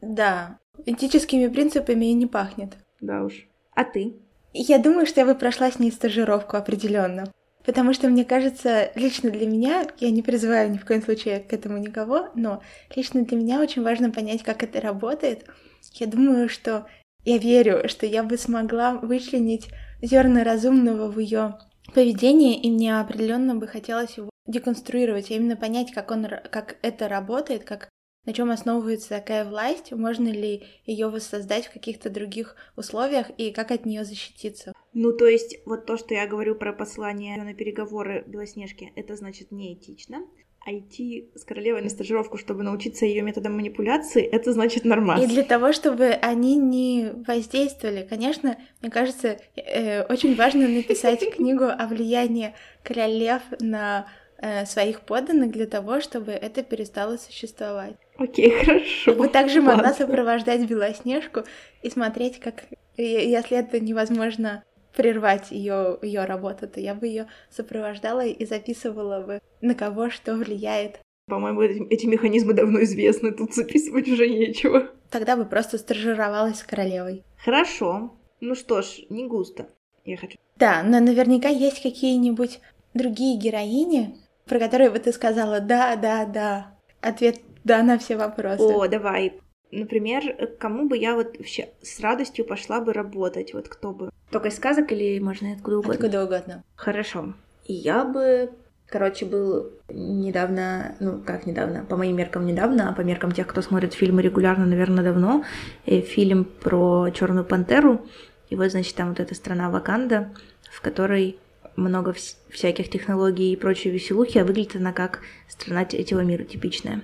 Да. 0.01 0.59
Этическими 0.85 1.47
принципами 1.47 2.05
и 2.05 2.13
не 2.13 2.25
пахнет. 2.25 2.77
да 3.01 3.23
уж. 3.23 3.47
А 3.73 3.83
ты? 3.83 4.15
Я 4.53 4.79
думаю, 4.79 5.05
что 5.05 5.21
я 5.21 5.25
бы 5.25 5.35
прошла 5.35 5.69
с 5.71 5.79
ней 5.79 5.91
стажировку 5.91 6.57
определенно. 6.57 7.31
Потому 7.65 7.93
что, 7.93 8.07
мне 8.07 8.25
кажется, 8.25 8.91
лично 8.95 9.29
для 9.31 9.45
меня, 9.45 9.85
я 9.99 10.11
не 10.11 10.21
призываю 10.21 10.71
ни 10.71 10.77
в 10.77 10.85
коем 10.85 11.01
случае 11.01 11.39
к 11.41 11.51
этому 11.53 11.77
никого, 11.77 12.29
но 12.33 12.63
лично 12.95 13.25
для 13.25 13.37
меня 13.37 13.59
очень 13.59 13.83
важно 13.83 14.11
понять, 14.11 14.43
как 14.43 14.63
это 14.63 14.79
работает. 14.79 15.45
Я 15.93 16.07
думаю, 16.07 16.49
что 16.49 16.87
я 17.25 17.37
верю, 17.37 17.87
что 17.89 18.05
я 18.05 18.23
бы 18.23 18.37
смогла 18.37 18.93
вычленить 18.93 19.69
зерна 20.01 20.43
разумного 20.43 21.11
в 21.11 21.19
ее 21.19 21.59
поведении, 21.93 22.59
и 22.59 22.71
мне 22.71 22.99
определенно 22.99 23.55
бы 23.55 23.67
хотелось 23.67 24.17
его 24.17 24.29
деконструировать, 24.47 25.29
а 25.29 25.33
именно 25.35 25.55
понять, 25.55 25.91
как, 25.91 26.11
он, 26.11 26.27
как 26.49 26.77
это 26.81 27.07
работает, 27.07 27.65
как 27.65 27.89
на 28.29 28.33
чем 28.33 28.51
основывается 28.51 29.09
такая 29.09 29.43
власть, 29.43 29.91
можно 29.91 30.27
ли 30.27 30.61
ее 30.85 31.09
воссоздать 31.09 31.65
в 31.65 31.73
каких-то 31.73 32.11
других 32.11 32.55
условиях 32.75 33.31
и 33.39 33.49
как 33.49 33.71
от 33.71 33.87
нее 33.87 34.05
защититься. 34.05 34.71
Ну, 34.93 35.13
то 35.13 35.25
есть, 35.25 35.57
вот 35.65 35.87
то, 35.87 35.97
что 35.97 36.13
я 36.13 36.27
говорю 36.27 36.53
про 36.53 36.71
послание 36.71 37.43
на 37.43 37.55
переговоры 37.55 38.23
Белоснежки, 38.27 38.93
это 38.95 39.15
значит 39.15 39.51
неэтично. 39.51 40.27
А 40.63 40.71
идти 40.71 41.31
с 41.33 41.43
королевой 41.43 41.81
на 41.81 41.89
стажировку, 41.89 42.37
чтобы 42.37 42.61
научиться 42.61 43.07
ее 43.07 43.23
методам 43.23 43.55
манипуляции, 43.55 44.21
это 44.21 44.53
значит 44.53 44.85
нормально. 44.85 45.23
И 45.23 45.27
для 45.27 45.43
того, 45.43 45.73
чтобы 45.73 46.09
они 46.09 46.55
не 46.57 47.09
воздействовали, 47.25 48.05
конечно, 48.07 48.59
мне 48.83 48.91
кажется, 48.91 49.39
э, 49.55 50.03
очень 50.03 50.35
важно 50.35 50.67
написать 50.67 51.27
книгу 51.35 51.63
о 51.63 51.87
влиянии 51.87 52.53
королев 52.83 53.41
на 53.59 54.07
э, 54.37 54.67
своих 54.67 55.01
подданных 55.01 55.49
для 55.49 55.65
того, 55.65 55.99
чтобы 55.99 56.33
это 56.33 56.61
перестало 56.61 57.17
существовать. 57.17 57.95
Окей, 58.19 58.51
хорошо. 58.65 59.11
Я 59.11 59.17
бы 59.17 59.27
также 59.27 59.61
могла 59.61 59.89
Ладно. 59.89 59.93
сопровождать 59.93 60.69
Белоснежку 60.69 61.43
и 61.81 61.89
смотреть, 61.89 62.39
как, 62.39 62.65
э, 62.97 63.03
если 63.03 63.57
это 63.57 63.79
невозможно 63.79 64.63
прервать 64.95 65.51
ее 65.51 65.97
ее 66.01 66.25
работу, 66.25 66.67
то 66.67 66.79
я 66.79 66.93
бы 66.93 67.07
ее 67.07 67.27
сопровождала 67.49 68.25
и 68.25 68.45
записывала 68.45 69.21
бы, 69.21 69.41
на 69.61 69.73
кого 69.73 70.09
что 70.09 70.35
влияет. 70.35 70.99
По-моему, 71.27 71.61
эти, 71.61 71.87
эти 71.89 72.05
механизмы 72.07 72.53
давно 72.53 72.83
известны, 72.83 73.31
тут 73.31 73.53
записывать 73.53 74.07
уже 74.09 74.27
нечего. 74.27 74.89
Тогда 75.09 75.37
бы 75.37 75.45
просто 75.45 75.77
стажировалась 75.77 76.59
с 76.59 76.63
королевой. 76.63 77.23
Хорошо. 77.43 78.13
Ну 78.41 78.55
что 78.55 78.81
ж, 78.81 79.01
не 79.09 79.27
густо. 79.27 79.67
Я 80.05 80.17
хочу. 80.17 80.37
Да, 80.57 80.81
но 80.83 80.99
наверняка 80.99 81.49
есть 81.49 81.81
какие-нибудь 81.81 82.59
другие 82.93 83.37
героини, 83.37 84.15
про 84.45 84.59
которые 84.59 84.89
бы 84.89 84.99
ты 84.99 85.13
сказала 85.13 85.59
«да, 85.59 85.95
да, 85.95 86.25
да». 86.25 86.75
Ответ 87.01 87.37
«да» 87.63 87.83
на 87.83 87.97
все 87.97 88.17
вопросы. 88.17 88.61
О, 88.61 88.87
давай. 88.87 89.39
Например, 89.71 90.23
кому 90.59 90.87
бы 90.87 90.97
я 90.97 91.15
вот 91.15 91.37
вообще 91.37 91.69
с 91.81 91.99
радостью 91.99 92.45
пошла 92.45 92.81
бы 92.81 92.91
работать? 92.91 93.53
Вот 93.53 93.67
кто 93.67 93.91
бы? 93.91 94.09
Только 94.31 94.47
из 94.47 94.55
сказок 94.55 94.91
или 94.91 95.19
можно 95.19 95.53
откуда 95.53 95.79
угодно? 95.79 95.93
Откуда 95.93 96.23
угодно. 96.23 96.63
Хорошо. 96.75 97.33
Я 97.65 98.03
бы, 98.03 98.49
короче, 98.87 99.25
был 99.25 99.71
недавно, 99.89 100.95
ну 100.99 101.21
как 101.21 101.45
недавно, 101.45 101.85
по 101.85 101.97
моим 101.97 102.15
меркам 102.15 102.47
недавно, 102.47 102.89
а 102.89 102.93
по 102.93 103.01
меркам 103.01 103.31
тех, 103.31 103.45
кто 103.45 103.61
смотрит 103.61 103.93
фильмы 103.93 104.23
регулярно, 104.23 104.65
наверное, 104.65 105.03
давно, 105.03 105.43
э, 105.85 106.01
фильм 106.01 106.45
про 106.45 107.09
Черную 107.11 107.45
пантеру. 107.45 108.01
И 108.49 108.55
вот, 108.55 108.71
значит, 108.71 108.95
там 108.95 109.09
вот 109.09 109.19
эта 109.19 109.35
страна 109.35 109.69
Ваканда, 109.69 110.33
в 110.71 110.81
которой 110.81 111.37
много 111.79 112.11
вс- 112.11 112.35
всяких 112.49 112.89
технологий 112.89 113.53
и 113.53 113.55
прочей 113.55 113.89
веселухи, 113.89 114.37
а 114.37 114.45
выглядит 114.45 114.75
она 114.75 114.93
как 114.93 115.21
страна 115.47 115.85
третьего 115.85 116.21
мира 116.21 116.43
типичная. 116.43 117.01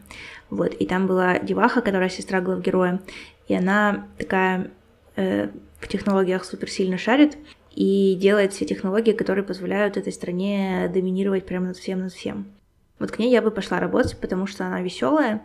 Вот, 0.49 0.73
и 0.73 0.85
там 0.85 1.07
была 1.07 1.39
деваха, 1.39 1.81
которая 1.81 2.09
сестра 2.09 2.41
главгероя, 2.41 3.01
и 3.47 3.55
она 3.55 4.07
такая 4.17 4.71
э, 5.15 5.49
в 5.79 5.87
технологиях 5.87 6.45
супер 6.45 6.69
сильно 6.69 6.97
шарит 6.97 7.37
и 7.75 8.15
делает 8.15 8.53
все 8.53 8.65
технологии, 8.65 9.11
которые 9.11 9.43
позволяют 9.43 9.97
этой 9.97 10.13
стране 10.13 10.89
доминировать 10.93 11.45
прямо 11.45 11.67
над 11.67 11.77
всем, 11.77 11.99
над 11.99 12.13
всем. 12.13 12.47
Вот 12.99 13.11
к 13.11 13.19
ней 13.19 13.31
я 13.31 13.41
бы 13.41 13.51
пошла 13.51 13.79
работать, 13.79 14.17
потому 14.19 14.47
что 14.47 14.65
она 14.65 14.81
веселая, 14.81 15.43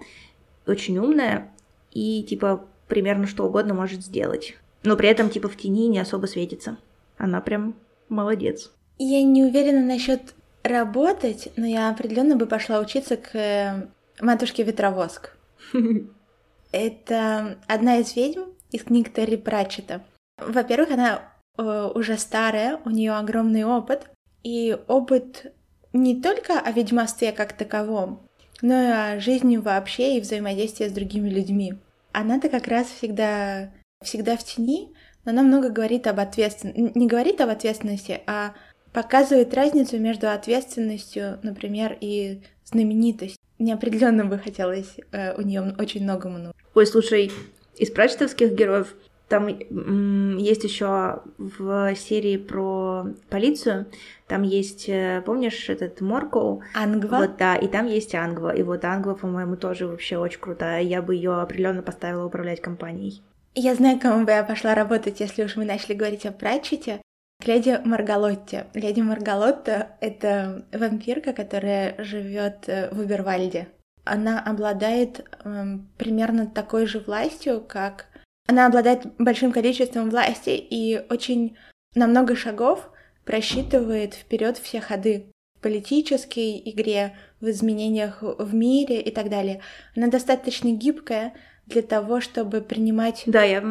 очень 0.67 0.99
умная 0.99 1.51
и 1.91 2.23
типа 2.23 2.65
примерно 2.89 3.27
что 3.27 3.45
угодно 3.45 3.75
может 3.75 4.03
сделать. 4.03 4.57
Но 4.83 4.97
при 4.97 5.09
этом 5.09 5.31
типа 5.31 5.49
в 5.49 5.57
тени 5.57 5.89
не 5.89 5.99
особо 5.99 6.27
светится. 6.27 6.79
Она 7.19 7.41
прям 7.41 7.75
молодец. 8.09 8.71
Я 9.03 9.23
не 9.23 9.43
уверена 9.43 9.81
насчет 9.81 10.35
работать, 10.63 11.49
но 11.57 11.65
я 11.65 11.89
определенно 11.89 12.37
бы 12.37 12.45
пошла 12.45 12.81
учиться 12.81 13.17
к 13.17 13.35
э, 13.35 13.87
матушке 14.21 14.63
Ветровоск. 14.63 15.35
Это 16.73 17.57
одна 17.67 17.97
из 17.97 18.15
ведьм 18.15 18.51
из 18.71 18.83
книг 18.83 19.11
Терри 19.15 19.37
Пратчета. 19.37 20.03
Во-первых, 20.37 20.91
она 20.91 21.23
э, 21.57 21.91
уже 21.95 22.19
старая, 22.19 22.79
у 22.85 22.91
нее 22.91 23.13
огромный 23.13 23.65
опыт, 23.65 24.07
и 24.43 24.77
опыт 24.87 25.51
не 25.95 26.21
только 26.21 26.61
о 26.61 26.71
ведьмовстве 26.71 27.33
как 27.33 27.55
таковом, 27.55 28.21
но 28.61 28.83
и 28.83 28.87
о 28.87 29.19
жизни 29.19 29.57
вообще 29.57 30.19
и 30.19 30.21
взаимодействии 30.21 30.89
с 30.89 30.93
другими 30.93 31.31
людьми. 31.31 31.73
Она-то 32.13 32.51
как 32.51 32.69
раз 32.69 32.89
всегда, 32.89 33.71
всегда 34.05 34.37
в 34.37 34.45
тени, 34.45 34.93
но 35.25 35.33
она 35.33 35.43
много 35.43 35.71
говорит 35.71 36.07
об 36.07 36.21
ответственности, 36.21 36.99
не 36.99 37.07
говорит 37.07 37.41
об 37.41 37.49
ответственности, 37.49 38.21
а 38.27 38.53
показывает 38.93 39.55
разницу 39.55 39.99
между 39.99 40.31
ответственностью, 40.31 41.39
например, 41.43 41.97
и 42.01 42.41
знаменитостью. 42.65 43.39
Неопределенно 43.59 44.25
бы 44.25 44.39
хотелось 44.39 44.97
э, 45.13 45.35
у 45.35 45.43
нее 45.43 45.75
очень 45.79 46.03
многому 46.03 46.39
научиться. 46.39 46.67
Ой, 46.75 46.87
слушай, 46.87 47.33
из 47.77 47.91
прачетовских 47.91 48.53
героев 48.53 48.95
там 49.29 49.47
есть 50.39 50.65
еще 50.65 51.23
в 51.39 51.95
серии 51.95 52.37
про 52.37 53.07
полицию, 53.29 53.87
там 54.27 54.43
есть, 54.43 54.89
э, 54.89 55.23
помнишь, 55.25 55.69
этот 55.69 56.01
Моркоу? 56.01 56.63
Ангва. 56.75 57.17
Вот, 57.17 57.37
да, 57.37 57.55
и 57.55 57.69
там 57.69 57.87
есть 57.87 58.15
Ангва. 58.15 58.55
И 58.55 58.63
вот 58.63 58.85
Ангва, 58.85 59.15
по-моему, 59.15 59.57
тоже 59.57 59.87
вообще 59.87 60.19
очень 60.19 60.41
крутая. 60.41 60.83
Я 60.83 61.01
бы 61.01 61.15
ее 61.15 61.41
определенно 61.41 61.83
поставила 61.83 62.25
управлять 62.27 62.61
компанией. 62.61 63.23
Я 63.55 63.75
знаю, 63.75 64.01
кому 64.01 64.25
бы 64.25 64.33
я 64.33 64.43
пошла 64.43 64.75
работать, 64.75 65.21
если 65.21 65.45
уж 65.45 65.57
мы 65.57 65.65
начали 65.65 65.95
говорить 65.95 66.27
о 66.27 66.33
Пратчете. 66.33 67.01
Леди 67.47 67.81
Маргалотте. 67.85 68.67
Леди 68.75 69.01
Маргалотта— 69.01 69.93
это 70.01 70.65
вампирка, 70.73 71.33
которая 71.33 72.03
живет 72.03 72.69
э, 72.69 72.89
в 72.93 73.01
Убервальде. 73.01 73.69
Она 74.05 74.41
обладает 74.41 75.27
эм, 75.45 75.89
примерно 75.99 76.47
такой 76.47 76.87
же 76.87 77.01
властью, 77.01 77.65
как 77.67 78.07
она 78.49 78.67
обладает 78.67 79.07
большим 79.19 79.53
количеством 79.53 80.11
власти 80.11 80.51
и 80.51 81.01
очень 81.11 81.57
на 81.95 82.07
много 82.07 82.35
шагов 82.35 82.91
просчитывает 83.25 84.15
вперед 84.15 84.59
все 84.59 84.81
ходы 84.81 85.31
в 85.57 85.63
политической 85.63 86.61
игре, 86.65 87.17
в 87.41 87.49
изменениях 87.49 88.23
в 88.23 88.55
мире 88.55 89.01
и 89.01 89.11
так 89.13 89.29
далее. 89.29 89.61
Она 89.95 90.09
достаточно 90.09 90.73
гибкая 90.73 91.35
для 91.67 91.83
того, 91.83 92.21
чтобы 92.21 92.61
принимать... 92.61 93.23
Да, 93.27 93.45
я, 93.45 93.63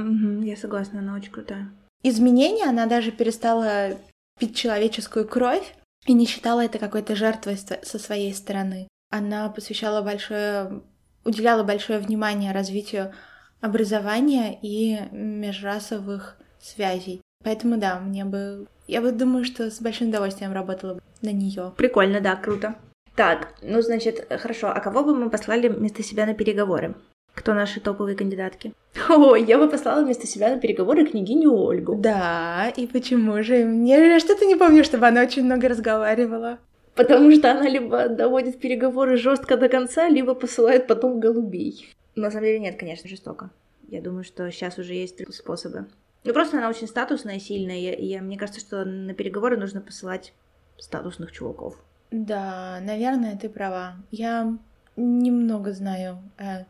я 0.43 0.55
согласна, 0.55 0.99
она 0.99 1.15
очень 1.15 1.31
крутая. 1.31 1.69
Изменения, 2.03 2.65
она 2.65 2.85
даже 2.85 3.11
перестала 3.11 3.97
пить 4.39 4.55
человеческую 4.55 5.27
кровь 5.27 5.75
и 6.05 6.13
не 6.13 6.25
считала 6.25 6.63
это 6.63 6.79
какой-то 6.79 7.15
жертвой 7.15 7.57
со 7.57 7.99
своей 7.99 8.33
стороны. 8.33 8.87
Она 9.11 9.49
посвящала 9.49 10.01
большое, 10.01 10.81
уделяла 11.25 11.63
большое 11.63 11.99
внимание 11.99 12.51
развитию 12.51 13.13
образования 13.59 14.57
и 14.61 14.99
межрасовых 15.11 16.37
связей. 16.61 17.21
Поэтому 17.43 17.77
да, 17.77 17.99
мне 17.99 18.25
бы... 18.25 18.67
Я 18.87 19.01
бы 19.01 19.11
думаю, 19.11 19.45
что 19.45 19.69
с 19.69 19.81
большим 19.81 20.09
удовольствием 20.09 20.53
работала 20.53 20.95
бы 20.95 21.01
на 21.21 21.31
нее. 21.31 21.73
Прикольно, 21.77 22.21
да, 22.21 22.35
круто. 22.35 22.75
Так, 23.15 23.53
ну, 23.61 23.81
значит, 23.81 24.27
хорошо. 24.39 24.69
А 24.69 24.79
кого 24.79 25.03
бы 25.03 25.15
мы 25.15 25.29
послали 25.29 25.67
вместо 25.67 26.03
себя 26.03 26.25
на 26.25 26.33
переговоры? 26.33 26.95
Кто 27.39 27.53
наши 27.53 27.79
топовые 27.79 28.17
кандидатки? 28.17 28.73
О, 29.09 29.33
я 29.33 29.57
бы 29.57 29.69
послала 29.69 30.03
вместо 30.03 30.27
себя 30.27 30.49
на 30.49 30.59
переговоры 30.59 31.05
княгиню 31.05 31.53
Ольгу. 31.53 31.95
Да, 31.95 32.67
и 32.75 32.85
почему 32.85 33.41
же? 33.43 33.63
Мне 33.63 34.19
что-то 34.19 34.45
не 34.45 34.57
помню, 34.57 34.83
чтобы 34.83 35.07
она 35.07 35.21
очень 35.21 35.45
много 35.45 35.69
разговаривала. 35.69 36.59
Потому 36.95 37.31
что 37.31 37.51
она 37.51 37.69
либо 37.69 38.09
доводит 38.09 38.59
переговоры 38.59 39.15
жестко 39.15 39.55
до 39.55 39.69
конца, 39.69 40.09
либо 40.09 40.35
посылает 40.35 40.85
потом 40.85 41.21
голубей. 41.21 41.95
На 42.15 42.29
самом 42.29 42.43
деле 42.43 42.59
нет, 42.59 42.77
конечно, 42.77 43.07
жестоко. 43.07 43.51
Я 43.87 44.01
думаю, 44.01 44.25
что 44.25 44.51
сейчас 44.51 44.77
уже 44.77 44.93
есть 44.93 45.21
способы. 45.33 45.85
Ну, 46.25 46.33
просто 46.33 46.57
она 46.57 46.67
очень 46.67 46.87
статусная, 46.87 47.39
сильная, 47.39 47.77
и, 47.77 48.15
и 48.15 48.19
мне 48.19 48.37
кажется, 48.37 48.59
что 48.59 48.83
на 48.83 49.13
переговоры 49.13 49.55
нужно 49.55 49.79
посылать 49.79 50.33
статусных 50.77 51.31
чуваков. 51.31 51.77
Да, 52.11 52.79
наверное, 52.81 53.37
ты 53.37 53.47
права. 53.47 53.95
Я 54.11 54.57
немного 54.97 55.71
знаю 55.71 56.17
о 56.37 56.65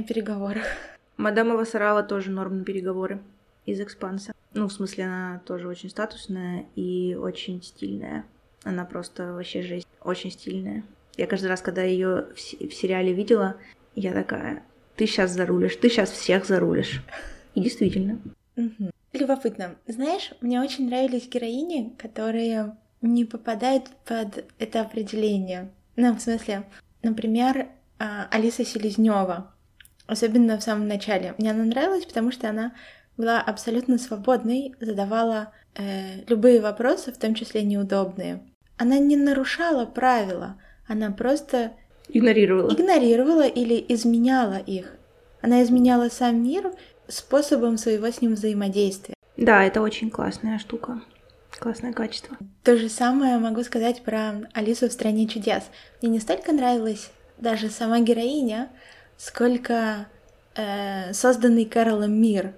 переговорах. 0.00 0.64
Мадама 1.16 1.54
Васарава 1.56 2.02
тоже 2.02 2.30
норм 2.30 2.58
на 2.58 2.64
переговоры 2.64 3.20
из 3.66 3.80
экспанса. 3.80 4.32
Ну, 4.54 4.68
в 4.68 4.72
смысле, 4.72 5.04
она 5.04 5.42
тоже 5.46 5.68
очень 5.68 5.90
статусная 5.90 6.66
и 6.74 7.14
очень 7.14 7.62
стильная. 7.62 8.24
Она 8.64 8.84
просто 8.84 9.32
вообще 9.32 9.62
жесть, 9.62 9.86
очень 10.02 10.30
стильная. 10.30 10.84
Я 11.16 11.26
каждый 11.26 11.46
раз, 11.46 11.60
когда 11.60 11.82
ее 11.82 12.28
в, 12.34 12.36
в 12.36 12.74
сериале 12.74 13.12
видела, 13.12 13.56
я 13.94 14.12
такая, 14.12 14.62
ты 14.96 15.06
сейчас 15.06 15.32
зарулишь, 15.32 15.76
ты 15.76 15.88
сейчас 15.88 16.10
всех 16.10 16.46
зарулишь. 16.46 17.02
И 17.54 17.60
действительно. 17.60 18.18
Угу. 18.56 18.90
Любопытно. 19.12 19.76
Знаешь, 19.86 20.32
мне 20.40 20.60
очень 20.60 20.86
нравились 20.86 21.28
героини, 21.28 21.94
которые 21.98 22.76
не 23.02 23.24
попадают 23.24 23.90
под 24.06 24.44
это 24.58 24.80
определение. 24.80 25.70
Ну, 25.96 26.14
в 26.14 26.20
смысле, 26.20 26.64
например, 27.02 27.68
а, 27.98 28.26
Алиса 28.30 28.64
Селезнева, 28.64 29.51
особенно 30.12 30.58
в 30.58 30.62
самом 30.62 30.86
начале. 30.86 31.34
Мне 31.38 31.50
она 31.50 31.64
нравилась, 31.64 32.04
потому 32.04 32.30
что 32.30 32.48
она 32.48 32.72
была 33.16 33.40
абсолютно 33.40 33.98
свободной, 33.98 34.74
задавала 34.80 35.52
э, 35.74 36.24
любые 36.28 36.60
вопросы, 36.60 37.12
в 37.12 37.18
том 37.18 37.34
числе 37.34 37.62
неудобные. 37.62 38.42
Она 38.76 38.98
не 38.98 39.16
нарушала 39.16 39.86
правила, 39.86 40.56
она 40.86 41.10
просто 41.10 41.72
Игнорировала. 42.08 42.72
Игнорировала 42.72 43.46
или 43.46 43.84
изменяла 43.88 44.58
их. 44.58 44.96
Она 45.40 45.62
изменяла 45.62 46.08
сам 46.08 46.42
мир 46.42 46.72
способом 47.08 47.78
своего 47.78 48.10
с 48.10 48.20
ним 48.20 48.34
взаимодействия. 48.34 49.14
Да, 49.36 49.64
это 49.64 49.80
очень 49.80 50.10
классная 50.10 50.58
штука. 50.58 51.00
Классное 51.58 51.92
качество. 51.92 52.36
То 52.64 52.76
же 52.76 52.88
самое 52.88 53.38
могу 53.38 53.62
сказать 53.62 54.02
про 54.02 54.46
Алису 54.52 54.88
в 54.88 54.92
стране 54.92 55.26
чудес. 55.26 55.64
Мне 56.00 56.12
не 56.12 56.20
столько 56.20 56.52
нравилась 56.52 57.10
даже 57.38 57.70
сама 57.70 58.00
героиня, 58.00 58.70
сколько 59.16 60.06
э, 60.54 61.12
созданный 61.12 61.64
Кэролом 61.64 62.12
мир. 62.12 62.54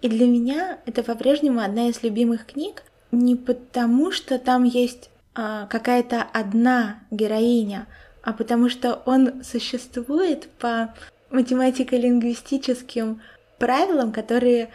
И 0.00 0.08
для 0.08 0.26
меня 0.26 0.78
это 0.86 1.02
по-прежнему 1.02 1.60
одна 1.60 1.88
из 1.88 2.02
любимых 2.02 2.46
книг, 2.46 2.84
не 3.10 3.36
потому 3.36 4.10
что 4.12 4.38
там 4.38 4.64
есть 4.64 5.10
э, 5.36 5.66
какая-то 5.68 6.22
одна 6.32 7.00
героиня, 7.10 7.86
а 8.22 8.32
потому 8.32 8.68
что 8.68 9.02
он 9.06 9.42
существует 9.42 10.48
по 10.58 10.94
математико-лингвистическим 11.30 13.20
правилам, 13.58 14.12
которые 14.12 14.70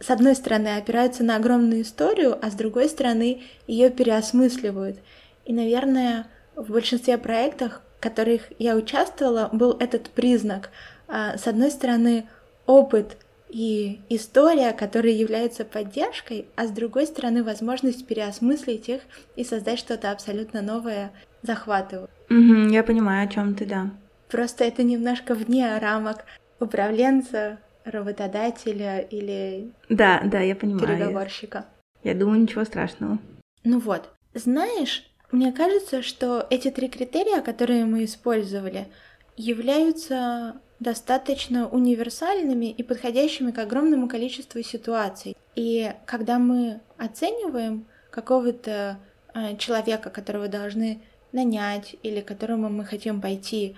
с 0.00 0.10
одной 0.10 0.36
стороны 0.36 0.76
опираются 0.76 1.24
на 1.24 1.36
огромную 1.36 1.82
историю, 1.82 2.38
а 2.40 2.50
с 2.50 2.54
другой 2.54 2.88
стороны 2.88 3.42
ее 3.66 3.90
переосмысливают. 3.90 4.98
И, 5.44 5.52
наверное, 5.52 6.26
в 6.54 6.70
большинстве 6.70 7.18
проектов, 7.18 7.80
в 7.98 8.02
которых 8.02 8.42
я 8.58 8.76
участвовала, 8.76 9.50
был 9.52 9.76
этот 9.80 10.10
признак. 10.10 10.70
А, 11.08 11.36
с 11.36 11.46
одной 11.48 11.70
стороны, 11.70 12.26
опыт 12.66 13.16
и 13.48 14.00
история, 14.08 14.72
которые 14.72 15.18
являются 15.18 15.64
поддержкой, 15.64 16.46
а 16.54 16.66
с 16.66 16.70
другой 16.70 17.06
стороны, 17.06 17.42
возможность 17.42 18.06
переосмыслить 18.06 18.88
их 18.88 19.00
и 19.36 19.42
создать 19.42 19.78
что-то 19.78 20.12
абсолютно 20.12 20.62
новое, 20.62 21.10
захватывает. 21.42 22.10
Угу, 22.30 22.68
я 22.70 22.84
понимаю, 22.84 23.26
о 23.26 23.30
чем 23.30 23.54
ты, 23.54 23.64
да. 23.64 23.90
Просто 24.28 24.64
это 24.64 24.82
немножко 24.82 25.34
вне 25.34 25.78
рамок 25.78 26.24
управленца, 26.60 27.58
работодателя 27.84 28.98
или 28.98 29.72
да, 29.88 30.20
да, 30.24 30.40
я 30.40 30.54
понимаю. 30.54 30.86
переговорщика. 30.86 31.64
Я 32.04 32.14
думаю, 32.14 32.40
ничего 32.40 32.64
страшного. 32.64 33.18
Ну 33.64 33.80
вот, 33.80 34.10
знаешь, 34.34 35.07
мне 35.30 35.52
кажется, 35.52 36.02
что 36.02 36.46
эти 36.50 36.70
три 36.70 36.88
критерия, 36.88 37.40
которые 37.42 37.84
мы 37.84 38.04
использовали, 38.04 38.88
являются 39.36 40.56
достаточно 40.80 41.68
универсальными 41.68 42.66
и 42.66 42.82
подходящими 42.82 43.50
к 43.50 43.58
огромному 43.58 44.08
количеству 44.08 44.62
ситуаций. 44.62 45.36
И 45.54 45.92
когда 46.06 46.38
мы 46.38 46.80
оцениваем 46.96 47.86
какого-то 48.10 48.98
э, 49.34 49.56
человека, 49.56 50.10
которого 50.10 50.48
должны 50.48 51.02
нанять 51.32 51.96
или 52.02 52.20
к 52.20 52.26
которому 52.26 52.70
мы 52.70 52.84
хотим 52.84 53.20
пойти, 53.20 53.76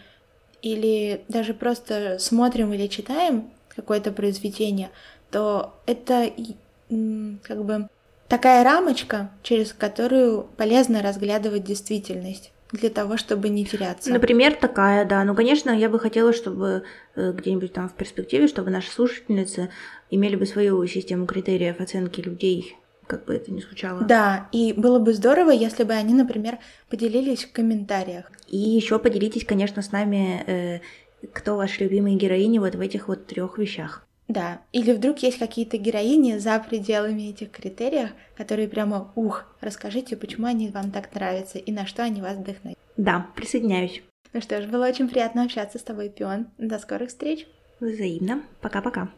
или 0.62 1.24
даже 1.28 1.54
просто 1.54 2.18
смотрим 2.18 2.72
или 2.72 2.86
читаем 2.86 3.50
какое-то 3.74 4.12
произведение, 4.12 4.90
то 5.30 5.74
это 5.86 6.30
как 7.42 7.64
бы 7.64 7.88
такая 8.30 8.64
рамочка, 8.64 9.30
через 9.42 9.74
которую 9.74 10.44
полезно 10.56 11.02
разглядывать 11.02 11.64
действительность 11.64 12.52
для 12.72 12.88
того, 12.88 13.16
чтобы 13.16 13.48
не 13.48 13.66
теряться. 13.66 14.10
Например, 14.10 14.54
такая, 14.54 15.04
да. 15.04 15.24
Ну, 15.24 15.34
конечно, 15.34 15.70
я 15.70 15.88
бы 15.88 15.98
хотела, 15.98 16.32
чтобы 16.32 16.84
э, 17.16 17.32
где-нибудь 17.32 17.72
там 17.72 17.88
в 17.88 17.94
перспективе, 17.94 18.46
чтобы 18.46 18.70
наши 18.70 18.90
слушательницы 18.90 19.70
имели 20.10 20.36
бы 20.36 20.46
свою 20.46 20.86
систему 20.86 21.26
критериев 21.26 21.80
оценки 21.80 22.20
людей 22.20 22.76
как 23.08 23.24
бы 23.24 23.34
это 23.34 23.50
ни 23.50 23.60
звучало. 23.60 24.02
Да, 24.02 24.48
и 24.52 24.72
было 24.72 25.00
бы 25.00 25.12
здорово, 25.14 25.50
если 25.50 25.82
бы 25.82 25.94
они, 25.94 26.14
например, 26.14 26.58
поделились 26.88 27.44
в 27.44 27.50
комментариях. 27.50 28.26
И 28.46 28.56
еще 28.56 29.00
поделитесь, 29.00 29.44
конечно, 29.44 29.82
с 29.82 29.90
нами, 29.90 30.44
э, 30.46 30.80
кто 31.32 31.56
ваши 31.56 31.82
любимые 31.82 32.14
героини 32.14 32.60
вот 32.60 32.76
в 32.76 32.80
этих 32.80 33.08
вот 33.08 33.26
трех 33.26 33.58
вещах. 33.58 34.06
Да, 34.30 34.60
или 34.70 34.92
вдруг 34.92 35.18
есть 35.24 35.40
какие-то 35.40 35.76
героини 35.76 36.38
за 36.38 36.60
пределами 36.60 37.30
этих 37.30 37.50
критериев, 37.50 38.10
которые 38.36 38.68
прямо, 38.68 39.10
ух, 39.16 39.44
расскажите, 39.60 40.16
почему 40.16 40.46
они 40.46 40.68
вам 40.68 40.92
так 40.92 41.12
нравятся 41.12 41.58
и 41.58 41.72
на 41.72 41.84
что 41.84 42.04
они 42.04 42.22
вас 42.22 42.36
вдохновляют. 42.36 42.78
Да, 42.96 43.26
присоединяюсь. 43.34 44.04
Ну 44.32 44.40
что 44.40 44.62
ж, 44.62 44.66
было 44.66 44.86
очень 44.86 45.08
приятно 45.08 45.42
общаться 45.42 45.80
с 45.80 45.82
тобой, 45.82 46.10
Пион. 46.10 46.46
До 46.58 46.78
скорых 46.78 47.08
встреч. 47.08 47.48
Взаимно. 47.80 48.44
Пока-пока. 48.60 49.08